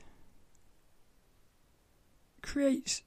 creates 2.40 3.02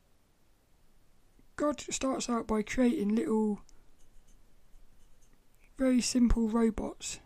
God 1.62 1.80
starts 1.80 2.28
out 2.28 2.48
by 2.48 2.64
creating 2.64 3.14
little 3.14 3.62
very 5.78 6.02
simple 6.02 6.50
robots 6.50 7.20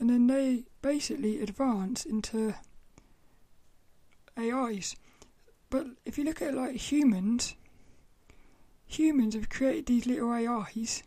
and 0.00 0.10
then 0.10 0.26
they 0.26 0.64
basically 0.82 1.40
advance 1.40 2.04
into 2.04 2.56
AIs. 4.36 4.96
But 5.70 5.86
if 6.04 6.18
you 6.18 6.24
look 6.24 6.42
at 6.42 6.52
like 6.52 6.74
humans, 6.74 7.54
humans 8.88 9.36
have 9.36 9.48
created 9.48 9.86
these 9.86 10.06
little 10.06 10.32
AIs. 10.32 11.04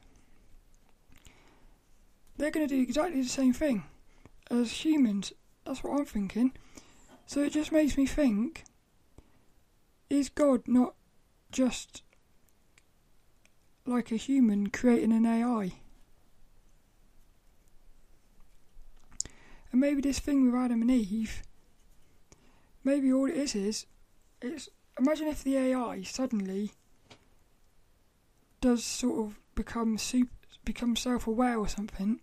They're 2.38 2.52
going 2.52 2.66
to 2.66 2.74
do 2.74 2.82
exactly 2.82 3.22
the 3.22 3.28
same 3.28 3.52
thing 3.52 3.84
as 4.50 4.86
humans. 4.86 5.34
That's 5.66 5.84
what 5.84 6.00
I'm 6.00 6.06
thinking. 6.06 6.54
So 7.26 7.42
it 7.42 7.52
just 7.52 7.74
makes 7.74 7.98
me 7.98 8.06
think 8.06 8.64
is 10.10 10.30
God 10.30 10.62
not 10.66 10.96
just 11.52 12.04
like 13.86 14.12
a 14.12 14.16
human 14.16 14.70
creating 14.70 15.12
an 15.12 15.26
AI? 15.26 15.74
And 19.72 19.80
maybe 19.80 20.02
this 20.02 20.20
thing 20.20 20.46
with 20.46 20.60
Adam 20.60 20.82
and 20.82 20.92
Eve, 20.92 21.44
maybe 22.84 23.12
all 23.12 23.30
it 23.30 23.36
is 23.36 23.56
is, 23.56 23.86
it's 24.42 24.70
imagine 25.00 25.28
if 25.28 25.44
the 25.44 25.58
AI 25.58 26.02
suddenly 26.04 26.72
does 28.60 28.84
sort 28.84 29.26
of 29.26 29.40
become 29.56 29.98
super, 29.98 30.32
become 30.66 30.96
self-aware 30.96 31.58
or 31.58 31.68
something. 31.68 32.20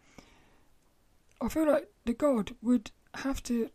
I 1.40 1.48
feel 1.48 1.66
like 1.66 1.88
the 2.04 2.14
God 2.14 2.54
would 2.62 2.90
have 3.14 3.42
to 3.44 3.70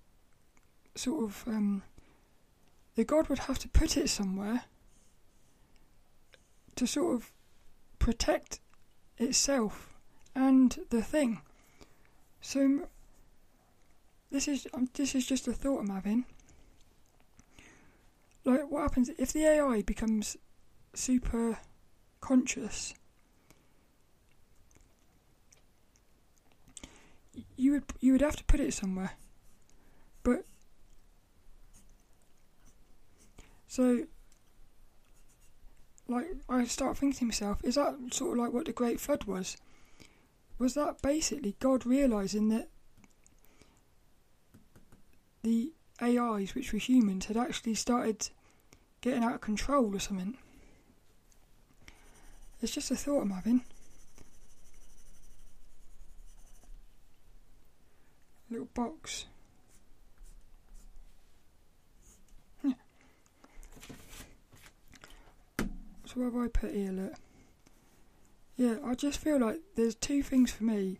sort 0.96 1.24
of 1.24 1.44
um, 1.48 1.84
the 2.96 3.04
God 3.04 3.28
would 3.28 3.40
have 3.40 3.60
to 3.60 3.68
put 3.68 3.98
it 3.98 4.10
somewhere 4.10 4.66
to 6.76 6.88
sort 6.88 7.16
of 7.16 7.32
protect 8.00 8.60
itself 9.18 9.94
and 10.36 10.80
the 10.90 11.02
thing. 11.02 11.42
So 12.42 12.88
this 14.32 14.48
is 14.48 14.68
um, 14.74 14.90
this 14.94 15.16
is 15.16 15.26
just 15.26 15.48
a 15.48 15.54
thought 15.54 15.80
I'm 15.80 15.90
having. 15.90 16.26
Like, 18.46 18.70
what 18.70 18.82
happens 18.82 19.10
if 19.18 19.32
the 19.32 19.46
AI 19.46 19.82
becomes 19.84 20.36
super 20.94 21.60
conscious? 22.20 22.94
You 27.56 27.72
would 27.74 27.84
you 28.00 28.12
would 28.12 28.22
have 28.22 28.36
to 28.36 28.44
put 28.44 28.60
it 28.60 28.74
somewhere, 28.74 29.12
but 30.24 30.46
so 33.68 34.06
like 36.08 36.28
I 36.50 36.66
start 36.66 36.98
thinking 36.98 37.20
to 37.20 37.26
myself, 37.26 37.60
is 37.64 37.76
that 37.76 37.96
sort 38.12 38.34
of 38.34 38.44
like 38.44 38.54
what 38.54 38.66
the 38.66 38.74
Great 38.74 39.00
Flood 39.00 39.24
was? 39.26 39.58
Was 40.60 40.74
that 40.76 41.02
basically 41.02 41.56
God 41.60 41.86
realizing 41.86 42.50
that 42.50 42.70
the 45.44 45.72
AIs, 46.02 46.56
which 46.56 46.74
were 46.74 46.80
humans, 46.80 47.26
had 47.26 47.38
actually 47.38 47.76
started 47.76 48.30
getting 49.02 49.24
out 49.24 49.36
of 49.36 49.42
control 49.42 49.96
or 49.96 50.00
something? 50.00 50.38
It's 52.62 52.74
just 52.74 52.92
a 52.92 52.96
thought 52.96 53.22
I'm 53.24 53.32
having. 53.32 53.64
Little 58.50 58.70
box. 58.74 59.26
What 66.16 66.26
have 66.26 66.36
I 66.36 66.48
put 66.48 66.74
here? 66.74 66.92
Look. 66.92 67.14
Yeah, 68.56 68.76
I 68.86 68.94
just 68.94 69.20
feel 69.20 69.40
like 69.40 69.62
there's 69.76 69.96
two 69.96 70.22
things 70.22 70.52
for 70.52 70.64
me. 70.64 71.00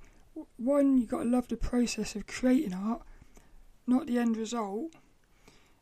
One, 0.58 0.98
you 0.98 1.06
got 1.06 1.24
to 1.24 1.30
love 1.30 1.48
the 1.48 1.58
process 1.58 2.16
of 2.16 2.26
creating 2.26 2.74
art, 2.74 3.04
not 3.86 4.08
the 4.08 4.18
end 4.18 4.38
result. 4.38 4.94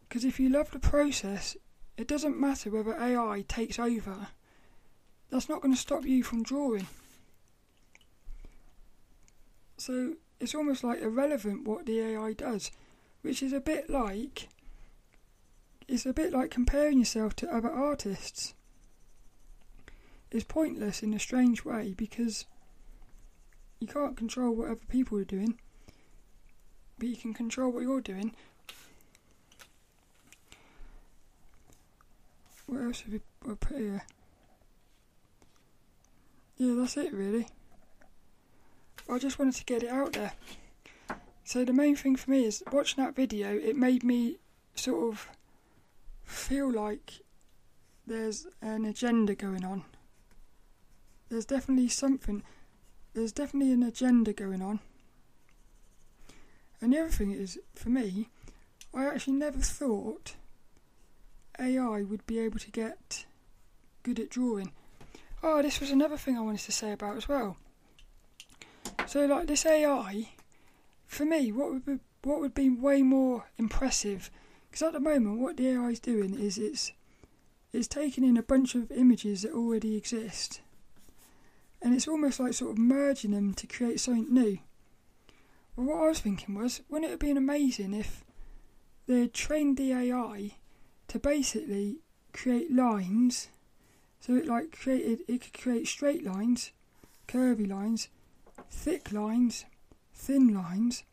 Because 0.08 0.26
if 0.26 0.40
you 0.40 0.50
love 0.50 0.72
the 0.72 0.80
process, 0.80 1.56
it 1.98 2.08
doesn't 2.08 2.40
matter 2.40 2.70
whether 2.70 3.00
AI 3.00 3.46
takes 3.48 3.80
over. 3.80 4.28
That's 5.30 5.48
not 5.48 5.62
going 5.62 5.74
to 5.74 5.80
stop 5.80 6.06
you 6.06 6.24
from 6.24 6.44
drawing. 6.44 6.88
So 9.78 10.16
it's 10.42 10.54
almost 10.54 10.84
like 10.84 11.02
irrelevant 11.02 11.66
what 11.66 11.86
the 11.86 12.02
AI 12.02 12.34
does, 12.34 12.72
which 13.22 13.42
is 13.42 13.54
a 13.54 13.62
bit 13.62 13.90
like 13.90 14.50
it's 15.88 16.06
a 16.06 16.14
bit 16.14 16.32
like 16.34 16.52
comparing 16.52 17.00
yourself 17.00 17.36
to 17.38 17.54
other 17.54 17.72
artists. 17.72 18.54
It's 20.32 20.46
pointless 20.46 21.04
in 21.04 21.14
a 21.14 21.20
strange 21.20 21.66
way 21.66 21.94
because 21.96 22.46
you 23.80 23.88
can't 23.88 24.16
control 24.16 24.56
what 24.56 24.70
other 24.70 24.80
people 24.88 25.18
are 25.18 25.26
doing, 25.26 25.60
but 26.98 27.10
you 27.10 27.18
can 27.18 27.34
control 27.34 27.72
what 27.72 27.84
you're 27.84 28.00
doing. 28.00 28.34
What 32.68 32.82
else 32.82 33.02
have 33.02 33.12
we 33.12 33.20
put 33.56 33.78
here? 33.78 34.04
Yeah, 36.56 36.76
that's 36.78 36.96
it 36.96 37.12
really. 37.12 37.48
I 39.10 39.18
just 39.18 39.38
wanted 39.38 39.56
to 39.56 39.66
get 39.66 39.84
it 39.84 39.90
out 39.90 40.14
there. 40.14 40.32
So 41.44 41.66
the 41.66 41.74
main 41.74 41.98
thing 41.98 42.16
for 42.16 42.32
me 42.32 42.46
is 42.46 42.64
watching 42.72 43.04
that 43.04 43.16
video, 43.16 43.50
it 43.54 43.76
made 43.76 44.04
me 44.04 44.38
sort 44.76 45.12
of 45.12 45.28
feel 46.24 46.72
like 46.72 47.20
there's 48.08 48.48
an 48.62 48.86
agenda 48.86 49.36
going 49.36 49.66
on. 49.66 49.84
There's 51.32 51.46
definitely 51.46 51.88
something, 51.88 52.44
there's 53.14 53.32
definitely 53.32 53.72
an 53.72 53.84
agenda 53.84 54.34
going 54.34 54.62
on. 54.62 54.82
And 56.82 56.92
the 56.92 57.00
other 57.00 57.10
thing 57.10 57.32
is, 57.32 57.58
for 57.74 57.88
me, 57.88 58.28
I 58.94 59.06
actually 59.06 59.38
never 59.38 59.60
thought 59.60 60.36
AI 61.58 62.02
would 62.02 62.28
be 62.28 62.38
able 62.40 62.60
to 62.60 62.70
get 62.70 63.26
good 64.04 64.20
at 64.20 64.30
drawing. 64.30 64.74
Oh, 65.42 65.62
this 65.62 65.80
was 65.80 65.90
another 65.90 66.18
thing 66.18 66.38
I 66.38 66.42
wanted 66.42 66.62
to 66.62 66.74
say 66.74 66.92
about 66.92 67.16
as 67.16 67.30
well. 67.30 67.56
So, 69.08 69.26
like 69.26 69.48
this 69.48 69.66
AI, 69.66 70.32
for 71.06 71.24
me, 71.24 71.54
what 71.54 71.72
would 71.72 71.86
be, 71.86 72.00
what 72.24 72.42
would 72.42 72.54
be 72.54 72.70
way 72.70 73.04
more 73.04 73.46
impressive? 73.58 74.30
Because 74.70 74.82
at 74.82 74.92
the 74.92 75.00
moment, 75.00 75.40
what 75.40 75.56
the 75.56 75.70
AI 75.70 75.92
is 75.92 76.02
doing 76.02 76.38
is 76.38 76.58
it's 76.58 76.92
it's 77.72 77.88
taking 77.88 78.26
in 78.26 78.36
a 78.36 78.44
bunch 78.44 78.76
of 78.76 78.92
images 78.92 79.44
that 79.44 79.54
already 79.54 79.96
exist, 79.96 80.60
and 81.82 81.94
it's 81.94 82.08
almost 82.08 82.40
like 82.40 82.54
sort 82.54 82.72
of 82.72 82.78
merging 82.78 83.32
them 83.32 83.54
to 83.56 83.68
create 83.68 84.00
something 84.00 84.34
new. 84.34 84.60
Well, 85.76 85.88
what 85.88 86.04
I 86.04 86.08
was 86.10 86.20
thinking 86.20 86.56
was, 86.56 86.82
wouldn't 86.90 87.08
it 87.08 87.12
have 87.12 87.20
been 87.20 87.38
amazing 87.38 87.94
if 87.94 88.24
they 89.08 89.28
trained 89.28 89.78
the 89.78 89.94
AI 89.94 90.56
to 91.08 91.20
basically 91.20 91.98
create 92.34 92.72
lines, 92.72 93.50
so 94.20 94.36
it 94.36 94.46
like 94.46 94.78
created 94.78 95.22
it 95.28 95.42
could 95.42 95.60
create 95.60 95.88
straight 95.88 96.24
lines, 96.24 96.72
curvy 97.28 97.68
lines, 97.68 98.10
thick 98.70 99.12
lines, 99.12 99.66
thin 100.14 100.54
lines, 100.54 101.04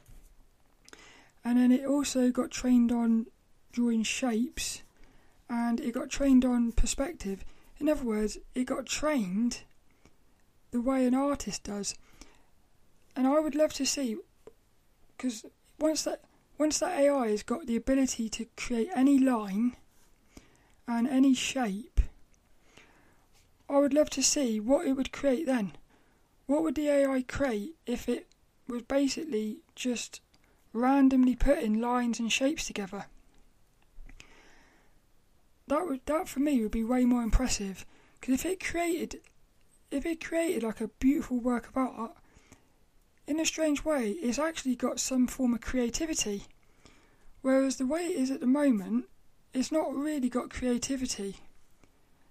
and 1.44 1.59
then 1.59 1.72
it 1.72 1.85
also 1.85 2.31
got 2.31 2.50
trained 2.50 2.92
on 2.92 3.26
drawing 3.72 4.02
shapes 4.02 4.83
and 5.48 5.81
it 5.81 5.92
got 5.92 6.11
trained 6.11 6.44
on 6.44 6.72
perspective. 6.72 7.44
In 7.78 7.88
other 7.88 8.04
words, 8.04 8.38
it 8.54 8.64
got 8.64 8.87
trained 8.87 9.62
the 10.70 10.81
way 10.81 11.07
an 11.07 11.14
artist 11.14 11.64
does. 11.64 11.94
And 13.16 13.26
I 13.26 13.40
would 13.40 13.54
love 13.54 13.72
to 13.74 13.87
see 13.87 14.16
because 15.16 15.44
once 15.78 16.02
that 16.04 16.20
once 16.59 16.78
that 16.78 16.98
AI 16.98 17.28
has 17.28 17.42
got 17.42 17.66
the 17.66 17.76
ability 17.76 18.28
to 18.28 18.46
create 18.57 18.90
any 18.94 19.18
line 19.18 19.76
and 20.87 21.07
any 21.07 21.35
shape, 21.35 22.00
I 23.68 23.78
would 23.78 23.94
love 23.94 24.11
to 24.11 24.22
see 24.22 24.59
what 24.59 24.87
it 24.87 24.94
would 24.94 25.12
create 25.12 25.46
then. 25.46 25.72
What 26.46 26.62
would 26.62 26.74
the 26.74 26.88
AI 26.88 27.22
create 27.22 27.74
if 27.87 28.09
it 28.09 28.26
was 28.66 28.83
basically 28.83 29.59
just 29.74 30.20
randomly 30.72 31.37
putting 31.37 31.81
lines 31.81 32.18
and 32.18 32.33
shapes 32.33 32.66
together? 32.66 33.07
That 35.68 35.87
would 35.87 36.00
that 36.07 36.28
for 36.28 36.40
me 36.40 36.62
would 36.62 36.70
be 36.70 36.85
way 36.85 37.04
more 37.04 37.22
impressive 37.22 37.85
because 38.20 38.35
if 38.35 38.46
it 38.46 38.64
created 38.64 39.20
if 39.90 40.05
it 40.05 40.24
created 40.24 40.62
like 40.62 40.81
a 40.81 40.88
beautiful 40.88 41.38
work 41.38 41.68
of 41.68 41.77
art 41.77 42.12
in 43.27 43.40
a 43.40 43.46
strange 43.46 43.85
way 43.85 44.11
it's 44.11 44.38
actually 44.38 44.77
got 44.77 45.01
some 45.01 45.27
form 45.27 45.55
of 45.55 45.61
creativity. 45.61 46.44
Whereas 47.40 47.77
the 47.77 47.87
way 47.87 48.07
it 48.07 48.16
is 48.16 48.31
at 48.31 48.40
the 48.40 48.46
moment 48.46 49.07
it's 49.55 49.72
not 49.72 49.94
really 49.94 50.29
got 50.29 50.51
creativity. 50.51 51.37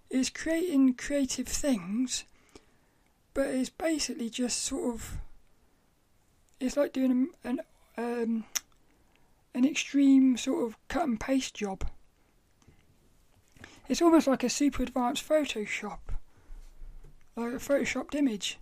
It's 0.10 0.30
creating 0.30 0.94
creative 0.96 1.48
things 1.48 2.26
but 3.34 3.48
it's 3.48 3.70
basically 3.70 4.30
just 4.30 4.64
sort 4.64 4.96
of 4.96 5.18
it's 6.60 6.76
like 6.76 6.92
doing 6.92 7.30
an 7.44 7.62
um, 7.98 8.46
an 9.54 9.66
extreme 9.66 10.38
sort 10.38 10.68
of 10.68 10.78
cut 10.88 11.08
and 11.08 11.20
paste 11.20 11.56
job. 11.56 11.88
It's 13.90 14.02
almost 14.02 14.28
like 14.28 14.44
a 14.44 14.50
super 14.50 14.84
advanced 14.84 15.28
Photoshop, 15.28 16.00
like 17.38 17.54
a 17.54 17.58
photoshopped 17.58 18.16
image, 18.16 18.58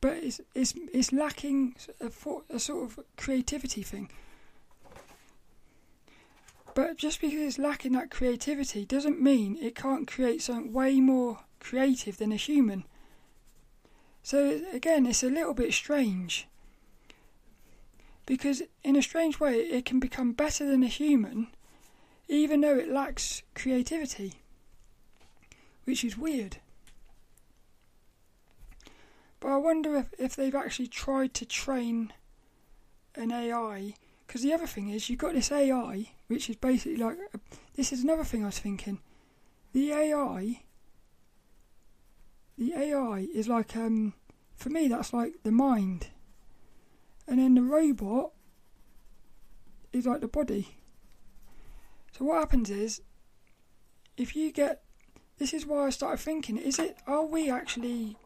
but 0.00 0.16
it's 0.16 0.40
it's 0.54 0.74
it's 0.92 1.12
lacking 1.12 1.74
a, 2.00 2.10
a 2.48 2.58
sort 2.58 2.84
of 2.84 3.00
creativity 3.16 3.82
thing. 3.82 4.08
But 6.74 6.96
just 6.96 7.20
because 7.20 7.40
it's 7.40 7.58
lacking 7.58 7.92
that 7.92 8.10
creativity 8.10 8.84
doesn't 8.84 9.20
mean 9.20 9.58
it 9.60 9.76
can't 9.76 10.08
create 10.08 10.42
something 10.42 10.72
way 10.72 11.00
more 11.00 11.40
creative 11.60 12.16
than 12.16 12.32
a 12.32 12.36
human. 12.36 12.84
So 14.22 14.60
again, 14.72 15.06
it's 15.06 15.22
a 15.22 15.28
little 15.28 15.54
bit 15.54 15.72
strange. 15.72 16.48
Because 18.26 18.62
in 18.82 18.96
a 18.96 19.02
strange 19.02 19.38
way, 19.38 19.58
it 19.58 19.84
can 19.84 20.00
become 20.00 20.32
better 20.32 20.66
than 20.66 20.82
a 20.82 20.88
human, 20.88 21.48
even 22.26 22.62
though 22.62 22.76
it 22.76 22.90
lacks 22.90 23.42
creativity, 23.54 24.40
which 25.84 26.02
is 26.02 26.16
weird. 26.16 26.56
But 29.44 29.52
I 29.52 29.56
wonder 29.58 29.94
if, 29.96 30.06
if 30.18 30.36
they've 30.36 30.54
actually 30.54 30.86
tried 30.86 31.34
to 31.34 31.44
train 31.44 32.14
an 33.14 33.30
AI. 33.30 33.92
Because 34.26 34.40
the 34.40 34.54
other 34.54 34.66
thing 34.66 34.88
is, 34.88 35.10
you've 35.10 35.18
got 35.18 35.34
this 35.34 35.52
AI, 35.52 36.12
which 36.28 36.48
is 36.48 36.56
basically 36.56 36.96
like. 36.96 37.18
This 37.76 37.92
is 37.92 38.02
another 38.02 38.24
thing 38.24 38.42
I 38.42 38.46
was 38.46 38.58
thinking. 38.58 39.00
The 39.74 39.92
AI 39.92 40.62
the 42.56 42.72
AI 42.72 43.26
is 43.34 43.46
like 43.46 43.76
um 43.76 44.14
for 44.54 44.70
me 44.70 44.88
that's 44.88 45.12
like 45.12 45.34
the 45.42 45.52
mind. 45.52 46.06
And 47.28 47.38
then 47.38 47.54
the 47.54 47.62
robot 47.62 48.30
is 49.92 50.06
like 50.06 50.22
the 50.22 50.28
body. 50.28 50.78
So 52.16 52.24
what 52.24 52.38
happens 52.38 52.70
is 52.70 53.02
if 54.16 54.34
you 54.34 54.52
get 54.52 54.84
this 55.36 55.52
is 55.52 55.66
why 55.66 55.86
I 55.86 55.90
started 55.90 56.20
thinking, 56.22 56.56
is 56.56 56.78
it 56.78 56.96
are 57.06 57.26
we 57.26 57.50
actually 57.50 58.16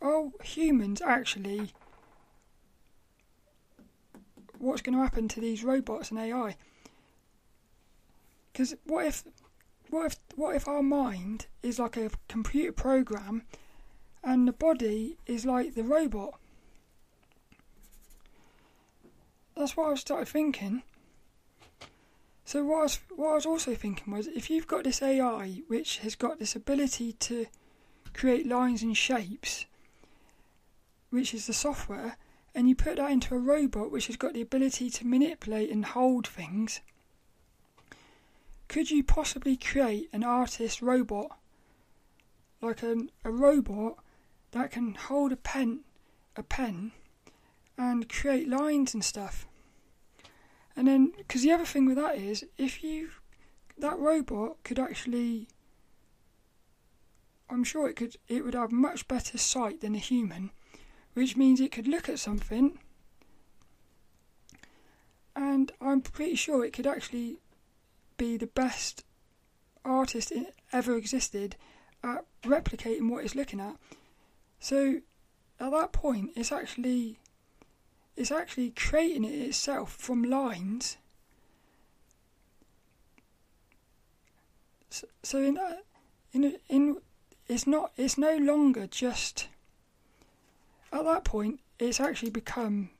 are 0.00 0.30
humans 0.42 1.00
actually 1.00 1.72
what's 4.58 4.82
going 4.82 4.96
to 4.96 5.02
happen 5.02 5.28
to 5.28 5.40
these 5.40 5.64
robots 5.64 6.10
and 6.10 6.18
AI? 6.20 6.56
Because 8.52 8.74
what 8.84 9.06
if 9.06 9.24
what 9.90 10.06
if 10.06 10.16
what 10.34 10.56
if 10.56 10.68
our 10.68 10.82
mind 10.82 11.46
is 11.62 11.78
like 11.78 11.96
a 11.96 12.10
computer 12.28 12.72
program 12.72 13.42
and 14.22 14.46
the 14.46 14.52
body 14.52 15.16
is 15.26 15.46
like 15.46 15.74
the 15.74 15.84
robot? 15.84 16.38
That's 19.56 19.76
what 19.76 19.92
I 19.92 19.94
started 19.96 20.28
thinking. 20.28 20.82
So 22.44 22.64
what 22.64 22.78
I, 22.78 22.82
was, 22.82 23.00
what 23.14 23.30
I 23.30 23.34
was 23.34 23.46
also 23.46 23.74
thinking 23.74 24.12
was, 24.12 24.26
if 24.28 24.48
you've 24.48 24.66
got 24.66 24.84
this 24.84 25.02
AI 25.02 25.62
which 25.68 25.98
has 25.98 26.14
got 26.14 26.38
this 26.38 26.56
ability 26.56 27.12
to 27.12 27.46
create 28.14 28.46
lines 28.46 28.82
and 28.82 28.96
shapes, 28.96 29.66
which 31.10 31.32
is 31.34 31.46
the 31.46 31.52
software, 31.52 32.16
and 32.54 32.68
you 32.68 32.74
put 32.74 32.96
that 32.96 33.10
into 33.10 33.34
a 33.34 33.38
robot 33.38 33.90
which 33.90 34.06
has 34.08 34.16
got 34.16 34.34
the 34.34 34.40
ability 34.40 34.90
to 34.90 35.06
manipulate 35.06 35.70
and 35.70 35.84
hold 35.84 36.26
things, 36.26 36.80
could 38.68 38.90
you 38.90 39.02
possibly 39.02 39.56
create 39.56 40.10
an 40.12 40.22
artist 40.22 40.82
robot, 40.82 41.38
like 42.60 42.82
a, 42.82 42.96
a 43.24 43.30
robot 43.30 43.96
that 44.50 44.70
can 44.70 44.94
hold 44.94 45.32
a 45.32 45.36
pen, 45.36 45.80
a 46.36 46.42
pen, 46.42 46.92
and 47.78 48.08
create 48.08 48.48
lines 48.48 48.92
and 48.92 49.04
stuff? 49.04 49.46
And 50.76 50.86
then, 50.86 51.12
because 51.16 51.42
the 51.42 51.52
other 51.52 51.64
thing 51.64 51.86
with 51.86 51.96
that 51.96 52.16
is, 52.16 52.44
if 52.56 52.84
you, 52.84 53.10
that 53.78 53.98
robot 53.98 54.62
could 54.62 54.78
actually, 54.78 55.48
I'm 57.48 57.64
sure 57.64 57.88
it 57.88 57.96
could, 57.96 58.16
it 58.28 58.44
would 58.44 58.54
have 58.54 58.70
much 58.70 59.08
better 59.08 59.38
sight 59.38 59.80
than 59.80 59.94
a 59.94 59.98
human, 59.98 60.50
which 61.18 61.36
means 61.36 61.60
it 61.60 61.72
could 61.72 61.88
look 61.88 62.08
at 62.08 62.20
something, 62.20 62.78
and 65.34 65.72
I'm 65.80 66.00
pretty 66.00 66.36
sure 66.36 66.64
it 66.64 66.72
could 66.72 66.86
actually 66.86 67.38
be 68.16 68.36
the 68.36 68.46
best 68.46 69.04
artist 69.84 70.32
ever 70.72 70.96
existed 70.96 71.56
at 72.04 72.24
replicating 72.44 73.10
what 73.10 73.24
it's 73.24 73.34
looking 73.34 73.58
at. 73.58 73.74
So, 74.60 75.00
at 75.58 75.72
that 75.72 75.90
point, 75.90 76.30
it's 76.36 76.52
actually 76.52 77.18
it's 78.16 78.30
actually 78.30 78.70
creating 78.70 79.24
it 79.24 79.34
itself 79.34 79.92
from 79.92 80.22
lines. 80.22 80.98
So, 84.88 85.08
so 85.24 85.38
in 85.38 85.54
that, 85.54 85.84
in 86.32 86.58
in 86.68 86.98
it's 87.48 87.66
not 87.66 87.90
it's 87.96 88.16
no 88.16 88.36
longer 88.36 88.86
just 88.86 89.48
at 90.92 91.04
that 91.04 91.24
point 91.24 91.60
it's 91.78 92.00
actually 92.00 92.30
become 92.30 92.90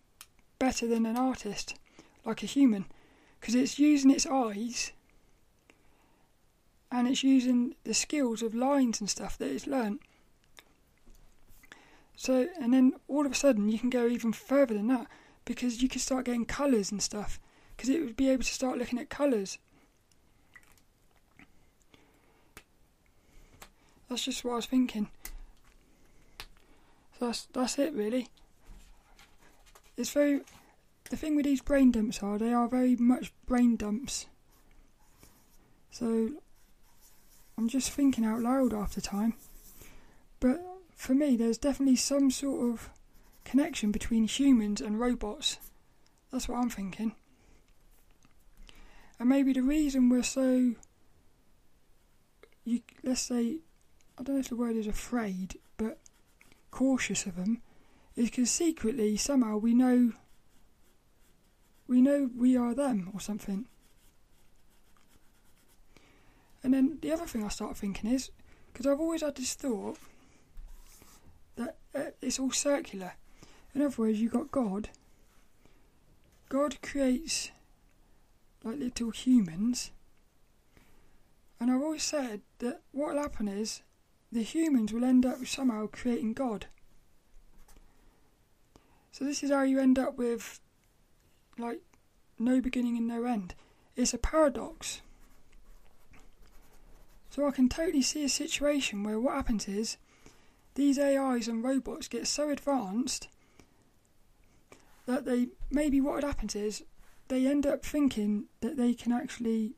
better 0.59 0.87
than 0.87 1.07
an 1.07 1.16
artist 1.16 1.74
like 2.24 2.42
a 2.42 2.46
human 2.46 2.85
because 3.40 3.55
it's 3.55 3.79
using 3.79 4.11
its 4.11 4.27
eyes 4.27 4.92
and 6.90 7.07
it's 7.07 7.22
using 7.22 7.74
the 7.85 7.94
skills 7.94 8.42
of 8.42 8.55
lines 8.55 9.01
and 9.01 9.11
stuff 9.11 9.37
that 9.38 9.51
it's 9.51 9.66
learnt 9.66 10.01
so, 12.18 12.48
and 12.61 12.74
then 12.74 12.94
all 13.07 13.24
of 13.24 13.31
a 13.31 13.35
sudden 13.37 13.68
you 13.68 13.79
can 13.79 13.90
go 13.90 14.09
even 14.09 14.33
further 14.33 14.74
than 14.74 14.88
that 14.88 15.07
because 15.44 15.81
you 15.81 15.88
can 15.88 16.01
start 16.01 16.24
getting 16.24 16.44
colours 16.44 16.90
and 16.90 17.01
stuff 17.01 17.38
because 17.77 17.88
it 17.88 18.01
would 18.01 18.16
be 18.16 18.29
able 18.29 18.42
to 18.42 18.53
start 18.53 18.77
looking 18.77 18.98
at 18.98 19.09
colours. 19.09 19.59
That's 24.09 24.24
just 24.24 24.44
what 24.44 24.55
I 24.55 24.57
was 24.57 24.66
thinking. 24.66 25.11
So 27.18 27.26
that's 27.26 27.46
that's 27.52 27.78
it 27.78 27.92
really. 27.94 28.28
It's 29.96 30.11
very 30.11 30.40
the 31.11 31.16
thing 31.16 31.37
with 31.37 31.44
these 31.44 31.62
brain 31.62 31.90
dumps 31.90 32.22
are 32.22 32.38
they 32.38 32.52
are 32.52 32.68
very 32.68 32.96
much 32.96 33.33
brain 33.46 33.76
dumps. 33.76 34.26
So 35.90 36.31
I'm 37.57 37.68
just 37.68 37.90
thinking 37.90 38.24
out 38.24 38.40
loud 38.40 38.72
after 38.72 39.00
time. 39.00 39.35
But 40.38 40.62
for 40.94 41.14
me, 41.14 41.37
there's 41.37 41.59
definitely 41.59 41.96
some 41.96 42.31
sort 42.31 42.70
of 42.70 42.90
connection 43.44 43.90
between 43.90 44.24
humans 44.28 44.81
and 44.81 45.00
robots. 45.00 45.59
That's 46.31 46.48
what 46.48 46.59
I'm 46.59 46.70
thinking. 46.70 47.14
And 49.18 49.28
maybe 49.28 49.52
the 49.52 49.62
reason 49.62 50.09
we're 50.11 50.22
so, 50.22 50.74
you, 52.64 52.81
let's 53.02 53.22
say, 53.22 53.57
I 54.16 54.22
don't 54.22 54.37
know 54.37 54.40
if 54.40 54.48
the 54.48 54.57
word 54.57 54.76
is 54.76 54.87
afraid, 54.87 55.59
cautious 56.70 57.26
of 57.26 57.37
them, 57.37 57.62
is 58.16 58.31
because 58.31 58.50
secretly 58.50 59.16
somehow 59.16 59.57
we 59.57 59.74
know, 59.74 60.12
we 61.87 62.00
know 62.00 62.31
we 62.37 62.57
are 62.57 62.74
them 62.74 63.11
or 63.14 63.20
something. 63.20 63.66
And 66.62 66.74
then 66.74 66.98
the 67.00 67.12
other 67.12 67.26
thing 67.26 67.44
I 67.44 67.48
start 67.48 67.76
thinking 67.76 68.11
is, 68.11 68.31
because 68.72 68.87
I've 68.87 69.00
always 69.00 69.22
had 69.22 69.37
this 69.37 69.54
thought 69.54 69.98
that 71.57 71.76
uh, 71.94 72.11
it's 72.20 72.38
all 72.38 72.50
circular. 72.50 73.14
In 73.74 73.83
other 73.83 73.94
words, 73.96 74.20
you've 74.20 74.33
got 74.33 74.50
God. 74.50 74.88
God 76.48 76.81
creates 76.83 77.50
like 78.64 78.78
little 78.78 79.11
humans. 79.11 79.90
And 81.61 81.70
I've 81.70 81.83
always 81.83 82.02
said 82.02 82.40
that 82.59 82.81
what 82.92 83.14
will 83.14 83.22
happen 83.22 83.48
is 83.48 83.83
the 84.30 84.42
humans 84.42 84.92
will 84.92 85.04
end 85.04 85.24
up 85.24 85.46
somehow 85.46 85.86
creating 85.86 86.34
God. 86.34 86.66
So 89.10 89.24
this 89.24 89.42
is 89.42 89.50
how 89.50 89.62
you 89.62 89.80
end 89.80 89.98
up 89.98 90.16
with 90.16 90.60
like 91.58 91.80
no 92.38 92.60
beginning 92.60 92.96
and 92.96 93.08
no 93.08 93.24
end. 93.24 93.54
It's 93.96 94.14
a 94.14 94.18
paradox. 94.18 95.00
So 97.30 97.46
I 97.46 97.50
can 97.50 97.68
totally 97.68 98.02
see 98.02 98.24
a 98.24 98.28
situation 98.28 99.02
where 99.02 99.18
what 99.18 99.34
happens 99.34 99.68
is 99.68 99.96
these 100.74 100.98
AIs 100.98 101.48
and 101.48 101.64
robots 101.64 102.08
get 102.08 102.26
so 102.26 102.50
advanced 102.50 103.28
that 105.06 105.24
they 105.24 105.48
maybe 105.70 106.00
what 106.00 106.22
happens 106.22 106.54
is 106.54 106.84
they 107.28 107.46
end 107.46 107.66
up 107.66 107.84
thinking 107.84 108.44
that 108.60 108.76
they 108.76 108.94
can 108.94 109.12
actually 109.12 109.72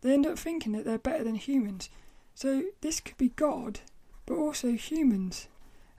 they 0.00 0.12
end 0.12 0.26
up 0.26 0.38
thinking 0.38 0.72
that 0.72 0.84
they're 0.84 0.98
better 0.98 1.24
than 1.24 1.34
humans. 1.34 1.90
So 2.38 2.62
this 2.82 3.00
could 3.00 3.16
be 3.16 3.30
God, 3.30 3.80
but 4.24 4.36
also 4.36 4.70
humans. 4.70 5.48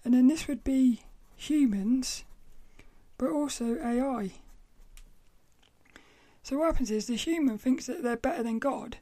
And 0.05 0.13
then 0.13 0.29
this 0.29 0.47
would 0.47 0.63
be 0.63 1.01
humans, 1.35 2.23
but 3.17 3.29
also 3.29 3.77
AI. 3.83 4.31
So 6.41 6.57
what 6.57 6.67
happens 6.67 6.91
is 6.91 7.07
the 7.07 7.17
human 7.17 7.57
thinks 7.57 7.87
that 7.87 8.03
they're 8.03 8.15
better 8.15 8.41
than 8.41 8.57
God, 8.57 8.99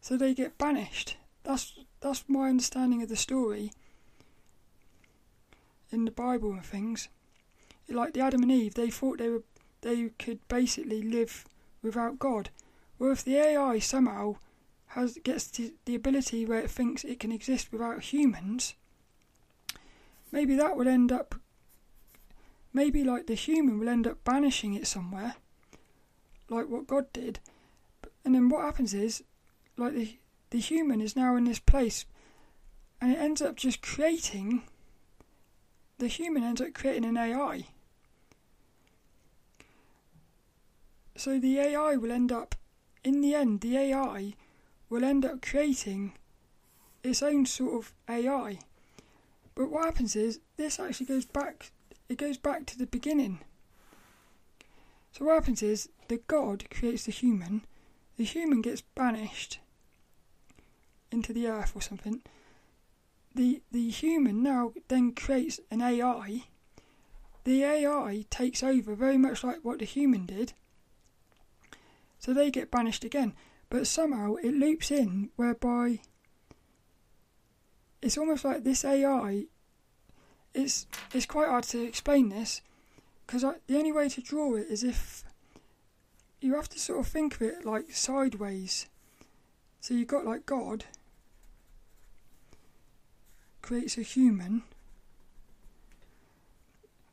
so 0.00 0.16
they 0.16 0.32
get 0.32 0.56
banished. 0.56 1.18
That's 1.42 1.78
that's 2.00 2.24
my 2.26 2.48
understanding 2.48 3.02
of 3.02 3.10
the 3.10 3.16
story 3.16 3.72
in 5.92 6.06
the 6.06 6.10
Bible 6.10 6.52
and 6.52 6.64
things. 6.64 7.10
Like 7.86 8.14
the 8.14 8.22
Adam 8.22 8.44
and 8.44 8.52
Eve, 8.52 8.72
they 8.72 8.88
thought 8.88 9.18
they 9.18 9.28
were 9.28 9.42
they 9.82 10.08
could 10.18 10.38
basically 10.48 11.02
live 11.02 11.44
without 11.82 12.18
God. 12.18 12.48
Well, 12.98 13.12
if 13.12 13.24
the 13.24 13.36
AI 13.36 13.78
somehow 13.78 14.36
has 14.90 15.18
gets 15.22 15.46
the, 15.48 15.74
the 15.84 15.94
ability 15.94 16.44
where 16.44 16.60
it 16.60 16.70
thinks 16.70 17.04
it 17.04 17.20
can 17.20 17.32
exist 17.32 17.72
without 17.72 18.02
humans, 18.02 18.74
maybe 20.32 20.54
that 20.56 20.76
will 20.76 20.88
end 20.88 21.12
up. 21.12 21.34
Maybe 22.72 23.02
like 23.02 23.26
the 23.26 23.34
human 23.34 23.80
will 23.80 23.88
end 23.88 24.06
up 24.06 24.22
banishing 24.22 24.74
it 24.74 24.86
somewhere, 24.86 25.34
like 26.48 26.68
what 26.68 26.86
God 26.86 27.12
did. 27.12 27.40
And 28.24 28.34
then 28.34 28.48
what 28.48 28.62
happens 28.64 28.94
is, 28.94 29.24
like 29.76 29.94
the 29.94 30.18
the 30.50 30.58
human 30.58 31.00
is 31.00 31.16
now 31.16 31.36
in 31.36 31.44
this 31.44 31.60
place 31.60 32.04
and 33.00 33.12
it 33.12 33.18
ends 33.18 33.40
up 33.40 33.56
just 33.56 33.82
creating 33.82 34.62
the 35.98 36.08
human 36.08 36.42
ends 36.42 36.60
up 36.60 36.74
creating 36.74 37.04
an 37.04 37.16
AI. 37.16 37.66
So 41.16 41.38
the 41.38 41.58
AI 41.58 41.96
will 41.96 42.10
end 42.10 42.32
up 42.32 42.54
in 43.04 43.20
the 43.20 43.34
end 43.34 43.60
the 43.60 43.76
AI 43.76 44.34
will 44.90 45.04
end 45.04 45.24
up 45.24 45.40
creating 45.40 46.12
its 47.02 47.22
own 47.22 47.46
sort 47.46 47.74
of 47.74 47.94
AI. 48.08 48.58
But 49.54 49.70
what 49.70 49.84
happens 49.84 50.16
is 50.16 50.40
this 50.56 50.78
actually 50.78 51.06
goes 51.06 51.24
back 51.24 51.70
it 52.10 52.18
goes 52.18 52.38
back 52.38 52.66
to 52.66 52.76
the 52.76 52.86
beginning. 52.86 53.38
So 55.12 55.24
what 55.24 55.34
happens 55.34 55.62
is 55.62 55.88
the 56.08 56.20
God 56.26 56.68
creates 56.68 57.04
the 57.04 57.12
human, 57.12 57.62
the 58.16 58.24
human 58.24 58.62
gets 58.62 58.80
banished 58.80 59.60
into 61.12 61.32
the 61.32 61.46
earth 61.46 61.72
or 61.74 61.82
something, 61.82 62.22
the 63.34 63.62
the 63.70 63.90
human 63.90 64.42
now 64.42 64.72
then 64.88 65.12
creates 65.12 65.60
an 65.70 65.80
AI. 65.80 66.46
The 67.44 67.62
AI 67.62 68.24
takes 68.28 68.62
over 68.62 68.94
very 68.94 69.16
much 69.16 69.44
like 69.44 69.60
what 69.62 69.78
the 69.78 69.84
human 69.84 70.26
did. 70.26 70.52
So 72.18 72.34
they 72.34 72.50
get 72.50 72.70
banished 72.72 73.04
again. 73.04 73.34
But 73.70 73.86
somehow 73.86 74.34
it 74.34 74.52
loops 74.52 74.90
in 74.90 75.30
whereby 75.36 76.00
it's 78.02 78.18
almost 78.18 78.44
like 78.44 78.64
this 78.64 78.84
AI 78.84 79.46
it's 80.52 80.86
it's 81.14 81.26
quite 81.26 81.48
hard 81.48 81.64
to 81.64 81.82
explain 81.82 82.28
this 82.28 82.60
because 83.26 83.42
the 83.42 83.78
only 83.78 83.92
way 83.92 84.08
to 84.08 84.20
draw 84.20 84.56
it 84.56 84.66
is 84.68 84.82
if 84.82 85.22
you 86.40 86.54
have 86.56 86.68
to 86.70 86.78
sort 86.78 86.98
of 86.98 87.06
think 87.06 87.34
of 87.36 87.42
it 87.42 87.64
like 87.64 87.92
sideways. 87.92 88.86
So 89.80 89.94
you've 89.94 90.08
got 90.08 90.26
like 90.26 90.46
God 90.46 90.84
creates 93.62 93.96
a 93.96 94.02
human. 94.02 94.62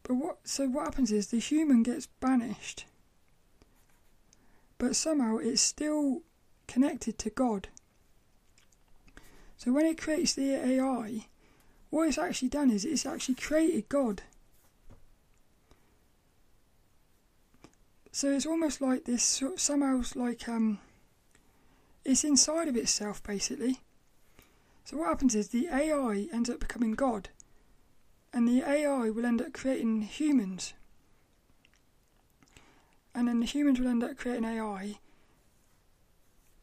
But 0.04 0.16
what 0.16 0.38
so 0.44 0.68
what 0.68 0.86
happens 0.86 1.12
is 1.12 1.28
the 1.28 1.40
human 1.40 1.84
gets 1.84 2.08
banished. 2.20 2.86
but 4.78 4.96
somehow 4.96 5.38
it's 5.38 5.62
still 5.62 6.22
connected 6.68 7.18
to 7.20 7.30
God. 7.30 7.70
So 9.58 9.72
when 9.72 9.86
it 9.86 9.98
creates 9.98 10.34
the 10.34 10.54
AI, 10.54 11.26
what 11.90 12.08
it's 12.08 12.18
actually 12.18 12.50
done 12.50 12.70
is 12.70 12.86
it's 12.86 13.06
actually 13.06 13.36
created 13.36 13.90
God. 13.90 14.22
So 18.12 18.32
it's 18.32 18.46
almost 18.46 18.82
like 18.82 19.06
this 19.06 19.44
somehow 19.58 20.02
like 20.16 20.50
um 20.50 20.80
it's 22.04 22.24
inside 22.24 22.68
of 22.68 22.76
itself 22.76 23.22
basically. 23.22 23.82
So 24.86 24.98
what 24.98 25.10
happens 25.10 25.36
is 25.36 25.50
the 25.50 25.68
AI 25.68 26.28
ends 26.32 26.50
up 26.50 26.60
becoming 26.60 26.94
God. 26.94 27.30
And 28.34 28.48
the 28.48 28.62
AI 28.62 29.10
will 29.10 29.26
end 29.26 29.42
up 29.42 29.54
creating 29.54 30.04
humans. 30.04 30.74
And 33.14 33.28
then 33.28 33.40
the 33.40 33.46
humans 33.46 33.80
will 33.80 33.88
end 33.88 34.04
up 34.04 34.18
creating 34.18 34.46
AI. 34.46 35.00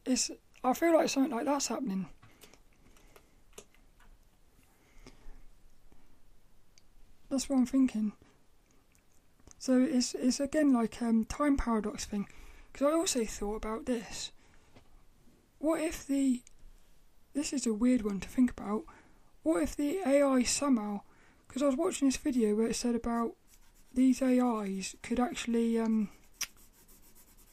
It's 0.07 0.31
I 0.63 0.73
feel 0.75 0.95
like 0.95 1.09
something 1.09 1.33
like 1.35 1.45
that's 1.45 1.69
happening. 1.69 2.07
That's 7.31 7.49
what 7.49 7.57
I'm 7.57 7.67
thinking. 7.67 8.13
So 9.59 9.81
it's 9.83 10.15
it's 10.15 10.41
again 10.41 10.73
like 10.73 11.01
um 11.03 11.25
time 11.25 11.57
paradox 11.57 12.05
thing. 12.05 12.27
Because 12.73 12.87
I 12.87 12.93
also 12.93 13.25
thought 13.25 13.57
about 13.57 13.87
this. 13.87 14.31
What 15.59 15.81
if 15.81 16.07
the 16.07 16.43
this 17.35 17.53
is 17.53 17.67
a 17.67 17.75
weird 17.75 18.03
one 18.03 18.21
to 18.21 18.29
think 18.29 18.51
about. 18.51 18.85
What 19.43 19.63
if 19.63 19.77
the 19.77 19.99
AI 20.07 20.43
somehow 20.43 21.01
because 21.47 21.63
I 21.63 21.67
was 21.67 21.77
watching 21.77 22.09
this 22.09 22.17
video 22.17 22.55
where 22.55 22.67
it 22.67 22.77
said 22.77 22.95
about 22.95 23.35
these 23.93 24.21
AIs 24.21 24.97
could 25.03 25.21
actually 25.21 25.79
um 25.79 26.09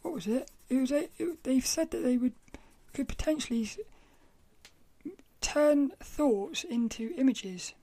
what 0.01 0.13
was 0.13 0.27
it? 0.27 0.49
It 0.71 0.79
was 0.79 0.93
they've 1.43 1.65
said 1.65 1.91
that 1.91 2.01
they 2.01 2.15
would 2.15 2.31
could 2.93 3.09
potentially 3.09 3.69
turn 5.41 5.91
thoughts 5.99 6.63
into 6.63 7.13
images. 7.17 7.73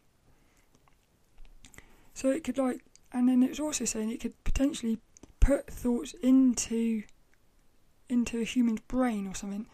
So 2.14 2.30
it 2.30 2.44
could 2.44 2.56
like, 2.56 2.80
and 3.12 3.28
then 3.28 3.42
it 3.42 3.50
was 3.50 3.60
also 3.60 3.84
saying 3.84 4.10
it 4.10 4.20
could 4.20 4.42
potentially 4.42 4.98
put 5.38 5.66
thoughts 5.66 6.14
into 6.22 7.02
into 8.08 8.40
a 8.40 8.44
human's 8.44 8.80
brain 8.80 9.26
or 9.26 9.34
something, 9.34 9.66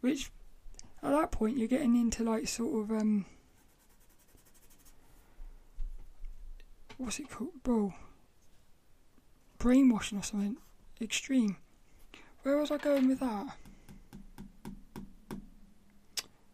which 0.00 0.30
at 1.02 1.10
that 1.10 1.32
point 1.32 1.58
you're 1.58 1.66
getting 1.66 1.96
into 1.96 2.22
like 2.22 2.46
sort 2.46 2.84
of 2.84 2.96
um, 2.96 3.26
what's 6.98 7.18
it 7.18 7.28
called? 7.28 7.94
Brainwashing 9.58 10.18
or 10.18 10.22
something 10.22 10.56
extreme. 11.00 11.56
Where 12.44 12.58
was 12.58 12.70
I 12.70 12.76
going 12.76 13.08
with 13.08 13.20
that? 13.20 13.56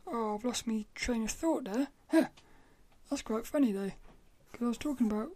Oh, 0.06 0.36
I've 0.36 0.44
lost 0.44 0.68
my 0.68 0.84
train 0.94 1.24
of 1.24 1.32
thought 1.32 1.64
there. 1.64 1.88
Huh. 2.12 2.26
That's 3.10 3.22
quite 3.22 3.44
funny 3.44 3.72
though 3.72 3.90
because 4.52 4.64
I 4.64 4.68
was 4.68 4.78
talking 4.78 5.08
about 5.08 5.30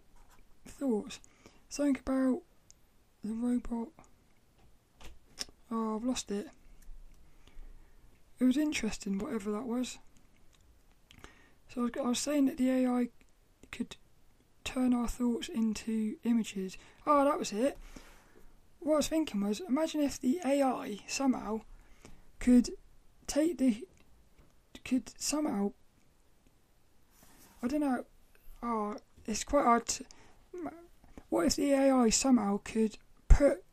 thoughts. 0.65 1.19
Something 1.67 1.97
about 1.97 2.41
the 3.21 3.33
robot. 3.33 3.89
Oh, 5.69 5.97
I've 5.97 6.05
lost 6.05 6.31
it. 6.31 6.47
It 8.39 8.45
was 8.45 8.55
interesting, 8.55 9.19
whatever 9.19 9.51
that 9.51 9.65
was. 9.65 9.97
So 11.67 11.89
I 11.97 12.01
was, 12.01 12.19
saying 12.19 12.45
that 12.45 12.57
the 12.57 12.69
AI 12.69 13.09
could 13.73 13.97
turn 14.63 14.93
our 14.93 15.09
thoughts 15.09 15.49
into 15.49 16.15
images. 16.23 16.77
Oh, 17.05 17.25
that 17.25 17.37
was 17.37 17.51
it. 17.51 17.77
What 18.85 18.93
I 18.93 18.97
was 18.97 19.07
thinking 19.07 19.41
was, 19.41 19.63
imagine 19.67 20.01
if 20.01 20.21
the 20.21 20.39
AI 20.45 20.99
somehow 21.07 21.61
could 22.37 22.69
take 23.25 23.57
the 23.57 23.83
could 24.83 25.11
somehow 25.17 25.71
I 27.63 27.67
don't 27.67 27.79
know 27.79 28.05
oh, 28.61 28.97
it's 29.25 29.43
quite 29.43 29.65
hard 29.65 29.87
to. 29.87 30.05
What 31.29 31.47
if 31.47 31.55
the 31.55 31.73
AI 31.73 32.09
somehow 32.09 32.59
could 32.63 32.99
put. 33.27 33.63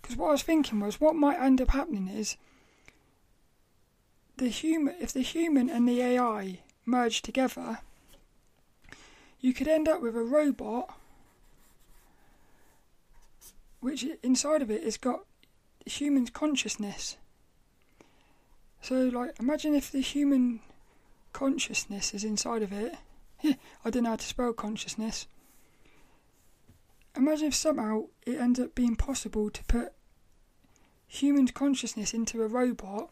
Because 0.00 0.16
what 0.16 0.30
I 0.30 0.32
was 0.32 0.42
thinking 0.42 0.80
was, 0.80 1.00
what 1.00 1.14
might 1.14 1.38
end 1.38 1.60
up 1.60 1.70
happening 1.70 2.08
is. 2.08 2.36
The 4.38 4.48
human, 4.48 4.96
if 5.00 5.12
the 5.12 5.22
human 5.22 5.70
and 5.70 5.88
the 5.88 6.02
AI 6.02 6.62
merge 6.84 7.22
together, 7.22 7.78
you 9.38 9.54
could 9.54 9.68
end 9.68 9.86
up 9.86 10.02
with 10.02 10.16
a 10.16 10.24
robot 10.24 10.98
which 13.82 14.06
inside 14.22 14.62
of 14.62 14.70
it 14.70 14.84
has 14.84 14.96
got 14.96 15.26
human 15.84 16.28
consciousness. 16.28 17.16
So, 18.80 19.10
like, 19.12 19.38
imagine 19.40 19.74
if 19.74 19.90
the 19.90 20.00
human 20.00 20.60
consciousness 21.32 22.14
is 22.14 22.22
inside 22.22 22.62
of 22.62 22.72
it, 22.72 22.94
I 23.84 23.90
don't 23.90 24.04
know 24.04 24.10
how 24.10 24.16
to 24.16 24.24
spell 24.24 24.52
consciousness. 24.52 25.26
Imagine 27.16 27.48
if 27.48 27.56
somehow 27.56 28.04
it 28.24 28.38
ends 28.40 28.60
up 28.60 28.74
being 28.74 28.94
possible 28.94 29.50
to 29.50 29.64
put 29.64 29.92
human 31.08 31.48
consciousness 31.48 32.14
into 32.14 32.42
a 32.42 32.46
robot, 32.46 33.10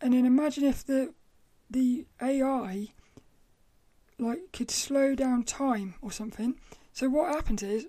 and 0.00 0.12
then 0.12 0.26
imagine 0.26 0.64
if 0.64 0.84
the 0.84 1.14
the 1.70 2.04
AI 2.20 2.88
like 4.18 4.52
could 4.52 4.70
slow 4.70 5.14
down 5.14 5.42
time 5.42 5.94
or 6.02 6.12
something. 6.12 6.56
So 6.92 7.08
what 7.08 7.34
happens 7.34 7.62
is 7.62 7.86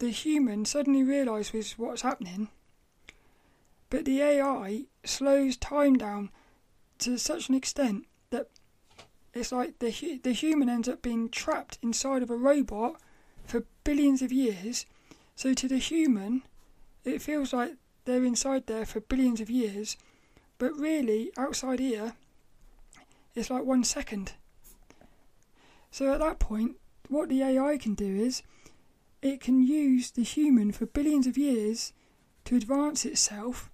the 0.00 0.10
human 0.10 0.64
suddenly 0.64 1.02
realizes 1.02 1.74
what's 1.78 2.02
happening, 2.02 2.48
but 3.90 4.06
the 4.06 4.22
AI 4.22 4.84
slows 5.04 5.58
time 5.58 5.94
down 5.96 6.30
to 6.98 7.18
such 7.18 7.48
an 7.48 7.54
extent 7.54 8.06
that 8.30 8.48
it's 9.34 9.52
like 9.52 9.78
the 9.78 10.18
the 10.22 10.32
human 10.32 10.70
ends 10.70 10.88
up 10.88 11.02
being 11.02 11.28
trapped 11.28 11.78
inside 11.82 12.22
of 12.22 12.30
a 12.30 12.36
robot 12.36 12.98
for 13.44 13.64
billions 13.84 14.22
of 14.22 14.32
years. 14.32 14.86
So 15.36 15.52
to 15.52 15.68
the 15.68 15.78
human, 15.78 16.42
it 17.04 17.20
feels 17.20 17.52
like 17.52 17.74
they're 18.06 18.24
inside 18.24 18.66
there 18.66 18.86
for 18.86 19.00
billions 19.00 19.40
of 19.40 19.50
years, 19.50 19.98
but 20.58 20.72
really 20.78 21.30
outside 21.36 21.78
here, 21.78 22.14
it's 23.34 23.50
like 23.50 23.64
one 23.64 23.84
second. 23.84 24.32
So 25.90 26.10
at 26.10 26.20
that 26.20 26.38
point, 26.38 26.76
what 27.08 27.28
the 27.28 27.42
AI 27.42 27.76
can 27.76 27.94
do 27.94 28.16
is 28.16 28.42
it 29.22 29.40
can 29.40 29.62
use 29.62 30.10
the 30.10 30.22
human 30.22 30.72
for 30.72 30.86
billions 30.86 31.26
of 31.26 31.36
years 31.36 31.92
to 32.44 32.56
advance 32.56 33.04
itself 33.04 33.70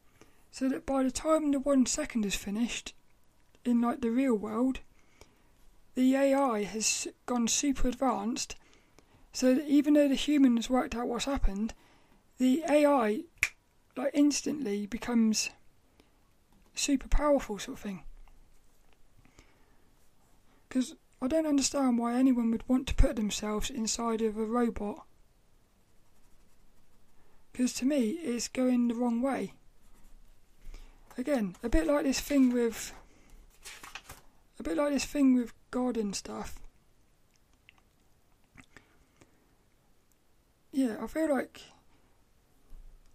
so 0.51 0.68
that 0.68 0.86
by 0.86 1.03
the 1.03 1.11
time 1.11 1.51
the 1.51 1.61
one 1.61 1.86
second 1.86 2.24
is 2.24 2.34
finished 2.34 2.94
in 3.64 3.80
like 3.80 4.01
the 4.01 4.11
real 4.11 4.34
world 4.34 4.80
the 5.97 6.14
AI 6.14 6.62
has 6.64 7.09
gone 7.24 7.49
super 7.49 7.88
advanced, 7.88 8.55
so 9.32 9.55
that 9.55 9.66
even 9.66 9.94
though 9.94 10.09
the 10.09 10.14
human 10.14 10.57
has 10.57 10.70
worked 10.70 10.94
out 10.94 11.09
what's 11.09 11.24
happened, 11.24 11.72
the 12.38 12.62
AI 12.68 13.22
like 13.97 14.11
instantly 14.12 14.86
becomes 14.86 15.49
super 16.74 17.09
powerful 17.09 17.59
sort 17.59 17.78
of 17.78 17.82
thing. 17.82 18.05
Because 20.68 20.94
I 21.22 21.28
don't 21.28 21.47
understand 21.47 21.99
why 21.99 22.14
anyone 22.14 22.51
would 22.51 22.68
want 22.68 22.86
to 22.88 22.94
put 22.94 23.16
themselves 23.16 23.70
inside 23.70 24.20
of 24.20 24.36
a 24.36 24.44
robot. 24.44 25.07
Because 27.57 27.72
to 27.72 27.86
me, 27.86 28.11
it's 28.22 28.48
going 28.48 28.88
the 28.88 28.94
wrong 28.94 29.22
way. 29.22 29.54
Again, 31.16 31.57
a 31.62 31.70
bit 31.70 31.86
like 31.86 32.04
this 32.04 32.20
thing 32.20 32.52
with. 32.52 32.92
A 34.61 34.62
bit 34.62 34.76
like 34.76 34.92
this 34.92 35.07
thing 35.07 35.34
with 35.34 35.54
God 35.70 35.96
and 35.96 36.14
stuff. 36.14 36.61
Yeah, 40.70 40.96
I 41.02 41.07
feel 41.07 41.30
like 41.30 41.62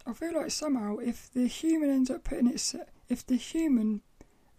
I 0.07 0.13
feel 0.13 0.33
like 0.33 0.49
somehow 0.49 0.97
if 0.97 1.29
the 1.31 1.45
human 1.45 1.91
ends 1.91 2.09
up 2.09 2.23
putting 2.23 2.47
its 2.47 2.75
if 3.09 3.23
the 3.23 3.35
human 3.35 4.01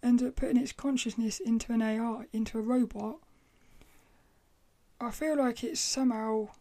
ends 0.01 0.23
up 0.23 0.37
putting 0.37 0.55
its 0.55 0.71
consciousness 0.71 1.41
into 1.41 1.73
an 1.73 1.81
AI, 1.81 2.27
into 2.31 2.57
a 2.57 2.61
robot, 2.61 3.17
I 5.01 5.11
feel 5.11 5.35
like 5.35 5.61
it's 5.61 5.81
somehow 5.81 6.51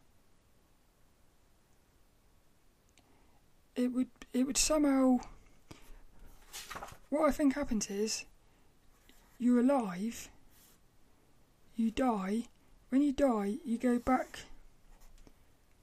it 3.76 3.92
would 3.92 4.08
it 4.32 4.46
would 4.46 4.56
somehow 4.56 5.18
what 7.08 7.28
I 7.28 7.32
think 7.32 7.54
happens 7.54 7.90
is 7.90 8.24
you're 9.38 9.60
alive 9.60 10.28
you 11.74 11.90
die, 11.90 12.44
when 12.90 13.02
you 13.02 13.12
die, 13.12 13.56
you 13.64 13.78
go 13.78 13.98
back 13.98 14.40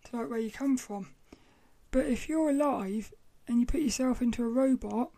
to 0.06 0.16
like 0.16 0.30
where 0.30 0.40
you 0.40 0.52
come 0.52 0.78
from. 0.78 1.08
But 1.92 2.06
if 2.06 2.30
you're 2.30 2.52
alive 2.52 3.12
and 3.48 3.60
you 3.60 3.66
put 3.66 3.82
yourself 3.82 4.22
into 4.22 4.44
a 4.44 4.48
robot, 4.48 5.10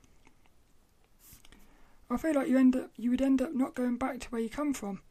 I 2.10 2.18
feel 2.18 2.34
like 2.34 2.48
you 2.48 2.58
end 2.58 2.76
up 2.76 2.90
you 2.98 3.10
would 3.12 3.22
end 3.22 3.42
up 3.42 3.54
not 3.54 3.76
going 3.76 3.98
back 3.98 4.22
to 4.22 4.30
where 4.30 4.42
you 4.42 4.50
come 4.50 4.74
from. 4.74 5.02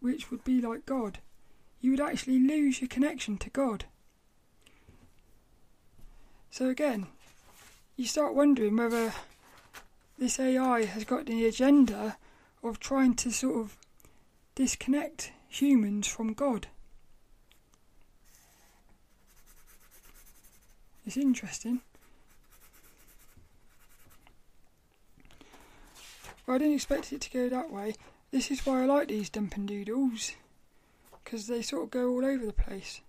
Which 0.00 0.30
would 0.30 0.44
be 0.44 0.60
like 0.60 0.84
God. 0.84 1.18
You 1.80 1.92
would 1.92 2.00
actually 2.00 2.38
lose 2.38 2.80
your 2.80 2.88
connection 2.88 3.38
to 3.38 3.50
God. 3.50 3.86
So 6.54 6.68
again, 6.68 7.08
you 7.96 8.06
start 8.06 8.36
wondering 8.36 8.76
whether 8.76 9.12
this 10.16 10.38
AI 10.38 10.84
has 10.84 11.02
got 11.02 11.26
the 11.26 11.46
agenda 11.46 12.16
of 12.62 12.78
trying 12.78 13.14
to 13.16 13.32
sort 13.32 13.56
of 13.56 13.76
disconnect 14.54 15.32
humans 15.48 16.06
from 16.06 16.32
God. 16.32 16.68
It's 21.04 21.16
interesting. 21.16 21.80
I 26.46 26.58
didn't 26.58 26.74
expect 26.74 27.12
it 27.12 27.20
to 27.22 27.30
go 27.32 27.48
that 27.48 27.72
way. 27.72 27.94
This 28.30 28.52
is 28.52 28.64
why 28.64 28.82
I 28.82 28.84
like 28.84 29.08
these 29.08 29.28
Dump 29.28 29.56
and 29.56 29.66
Doodles, 29.66 30.36
because 31.24 31.48
they 31.48 31.62
sort 31.62 31.82
of 31.82 31.90
go 31.90 32.10
all 32.10 32.24
over 32.24 32.46
the 32.46 32.52
place. 32.52 33.00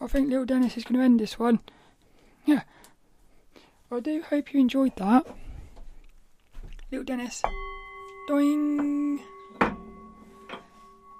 I 0.00 0.06
think 0.06 0.28
little 0.28 0.44
Dennis 0.44 0.76
is 0.76 0.84
going 0.84 0.98
to 0.98 1.04
end 1.04 1.20
this 1.20 1.38
one. 1.38 1.60
Yeah. 2.44 2.62
I 3.90 4.00
do 4.00 4.22
hope 4.22 4.52
you 4.52 4.60
enjoyed 4.60 4.96
that. 4.96 5.26
Little 6.90 7.04
Dennis. 7.04 7.42
Doing. 8.28 9.20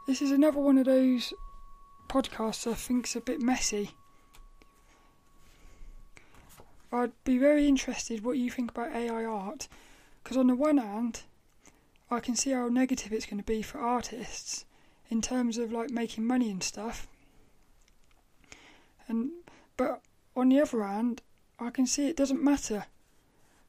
This 0.07 0.21
is 0.23 0.31
another 0.31 0.61
one 0.61 0.79
of 0.79 0.85
those 0.85 1.33
podcasts 2.09 2.71
I 2.71 2.75
think's 2.75 3.17
a 3.17 3.21
bit 3.21 3.41
messy. 3.41 3.91
I'd 6.93 7.13
be 7.25 7.39
very 7.39 7.67
interested 7.67 8.25
what 8.25 8.39
you 8.39 8.51
think 8.51 8.71
about 8.71 8.95
AI 8.95 9.25
art, 9.25 9.69
because 10.23 10.37
on 10.37 10.47
the 10.47 10.55
one 10.55 10.79
hand, 10.79 11.23
I 12.11 12.21
can 12.21 12.37
see 12.37 12.53
how 12.53 12.69
negative 12.69 13.13
it's 13.13 13.27
going 13.27 13.39
to 13.39 13.45
be 13.45 13.63
for 13.63 13.79
artists 13.79 14.65
in 15.11 15.21
terms 15.21 15.59
of 15.59 15.73
like 15.73 15.91
making 15.91 16.27
money 16.27 16.51
and 16.51 16.63
stuff. 16.63 17.09
And 19.09 19.31
but 19.77 20.03
on 20.35 20.49
the 20.49 20.61
other 20.61 20.83
hand, 20.83 21.23
I 21.59 21.71
can 21.71 21.87
see 21.87 22.09
it 22.09 22.17
doesn't 22.17 22.43
matter 22.43 22.87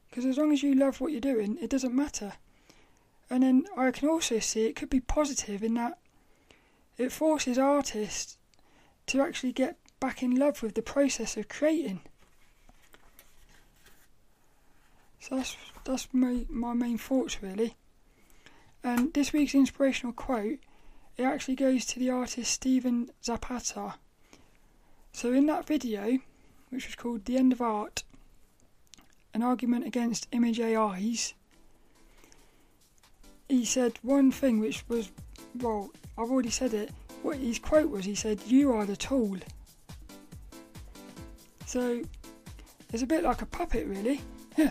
because 0.08 0.24
as 0.24 0.38
long 0.38 0.52
as 0.52 0.62
you 0.62 0.74
love 0.74 1.00
what 1.00 1.12
you're 1.12 1.20
doing, 1.20 1.58
it 1.60 1.70
doesn't 1.70 1.94
matter. 1.94 2.34
And 3.30 3.42
then 3.42 3.66
I 3.76 3.90
can 3.90 4.08
also 4.08 4.38
see 4.38 4.66
it 4.66 4.76
could 4.76 4.90
be 4.90 5.00
positive 5.00 5.62
in 5.62 5.74
that 5.74 5.98
it 6.96 7.12
forces 7.12 7.58
artists 7.58 8.38
to 9.06 9.20
actually 9.20 9.52
get 9.52 9.76
back 10.00 10.22
in 10.22 10.34
love 10.34 10.62
with 10.62 10.74
the 10.74 10.82
process 10.82 11.36
of 11.36 11.48
creating. 11.48 12.00
So 15.20 15.36
that's 15.36 15.56
that's 15.84 16.08
my 16.12 16.46
my 16.48 16.74
main 16.74 16.98
thoughts 16.98 17.42
really. 17.42 17.76
And 18.82 19.12
this 19.12 19.32
week's 19.32 19.54
inspirational 19.54 20.12
quote, 20.12 20.58
it 21.16 21.24
actually 21.24 21.56
goes 21.56 21.84
to 21.86 21.98
the 21.98 22.10
artist 22.10 22.52
Steven 22.52 23.10
Zapata. 23.22 23.94
So 25.12 25.32
in 25.32 25.46
that 25.46 25.66
video, 25.66 26.18
which 26.70 26.86
was 26.86 26.94
called 26.94 27.24
"The 27.24 27.36
End 27.36 27.52
of 27.52 27.60
Art," 27.60 28.04
an 29.34 29.42
argument 29.42 29.86
against 29.86 30.28
image 30.32 30.60
AIs, 30.60 31.34
he 33.48 33.64
said 33.64 33.98
one 34.02 34.30
thing 34.30 34.60
which 34.60 34.84
was, 34.88 35.10
well, 35.56 35.90
I've 36.16 36.30
already 36.30 36.50
said 36.50 36.74
it. 36.74 36.90
What 37.22 37.38
his 37.38 37.58
quote 37.58 37.90
was, 37.90 38.04
he 38.04 38.14
said, 38.14 38.40
"You 38.46 38.72
are 38.72 38.86
the 38.86 38.96
tool." 38.96 39.38
So 41.66 42.02
it's 42.92 43.02
a 43.02 43.06
bit 43.06 43.24
like 43.24 43.42
a 43.42 43.46
puppet, 43.46 43.86
really. 43.86 44.20
Yeah 44.56 44.70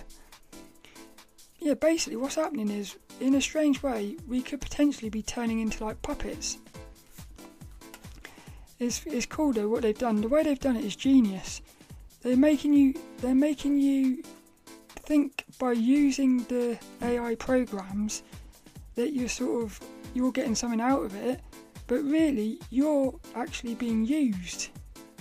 basically 1.79 2.17
what's 2.17 2.35
happening 2.35 2.69
is, 2.69 2.97
in 3.19 3.35
a 3.35 3.41
strange 3.41 3.81
way, 3.83 4.15
we 4.27 4.41
could 4.41 4.61
potentially 4.61 5.09
be 5.09 5.21
turning 5.21 5.59
into 5.59 5.83
like 5.83 6.01
puppets. 6.01 6.57
It's, 8.79 9.05
it's 9.05 9.25
cool 9.25 9.53
though 9.53 9.69
what 9.69 9.81
they've 9.81 9.97
done. 9.97 10.21
The 10.21 10.27
way 10.27 10.43
they've 10.43 10.59
done 10.59 10.77
it 10.77 10.85
is 10.85 10.95
genius. 10.95 11.61
They're 12.21 12.37
making 12.37 12.73
you 12.73 12.93
they're 13.19 13.35
making 13.35 13.79
you 13.79 14.23
think 14.89 15.45
by 15.57 15.71
using 15.71 16.43
the 16.43 16.77
AI 17.01 17.35
programs 17.35 18.23
that 18.95 19.13
you're 19.13 19.29
sort 19.29 19.63
of 19.63 19.79
you're 20.13 20.31
getting 20.31 20.55
something 20.55 20.81
out 20.81 21.03
of 21.03 21.15
it, 21.15 21.39
but 21.87 22.03
really 22.03 22.59
you're 22.69 23.19
actually 23.35 23.75
being 23.75 24.05
used 24.05 24.69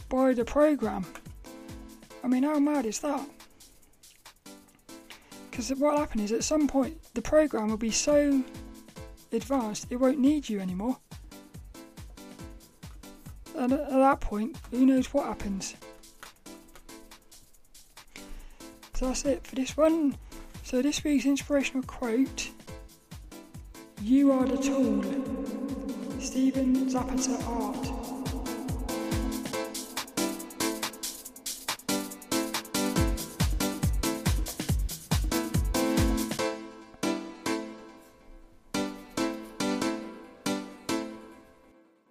by 0.08 0.34
the 0.34 0.44
program. 0.44 1.04
I 2.22 2.28
mean, 2.28 2.42
how 2.42 2.58
mad 2.58 2.86
is 2.86 2.98
that? 3.00 3.26
Because 5.50 5.70
what 5.70 5.92
will 5.92 5.98
happen 5.98 6.20
is 6.20 6.32
at 6.32 6.44
some 6.44 6.68
point 6.68 6.98
the 7.14 7.22
program 7.22 7.68
will 7.68 7.76
be 7.76 7.90
so 7.90 8.42
advanced 9.32 9.86
it 9.90 9.96
won't 9.96 10.18
need 10.18 10.48
you 10.48 10.60
anymore. 10.60 10.98
And 13.56 13.72
at 13.72 13.88
that 13.88 14.20
point, 14.20 14.56
who 14.70 14.84
knows 14.84 15.12
what 15.14 15.26
happens. 15.26 15.74
So 18.94 19.06
that's 19.06 19.24
it 19.24 19.46
for 19.46 19.54
this 19.54 19.76
one. 19.76 20.16
So 20.62 20.82
this 20.82 21.02
week's 21.04 21.26
inspirational 21.26 21.82
quote 21.84 22.50
You 24.02 24.32
are 24.32 24.44
the 24.46 24.56
tool. 24.56 25.02
Steven 26.20 26.88
Zapata 26.90 27.38
Art. 27.46 27.95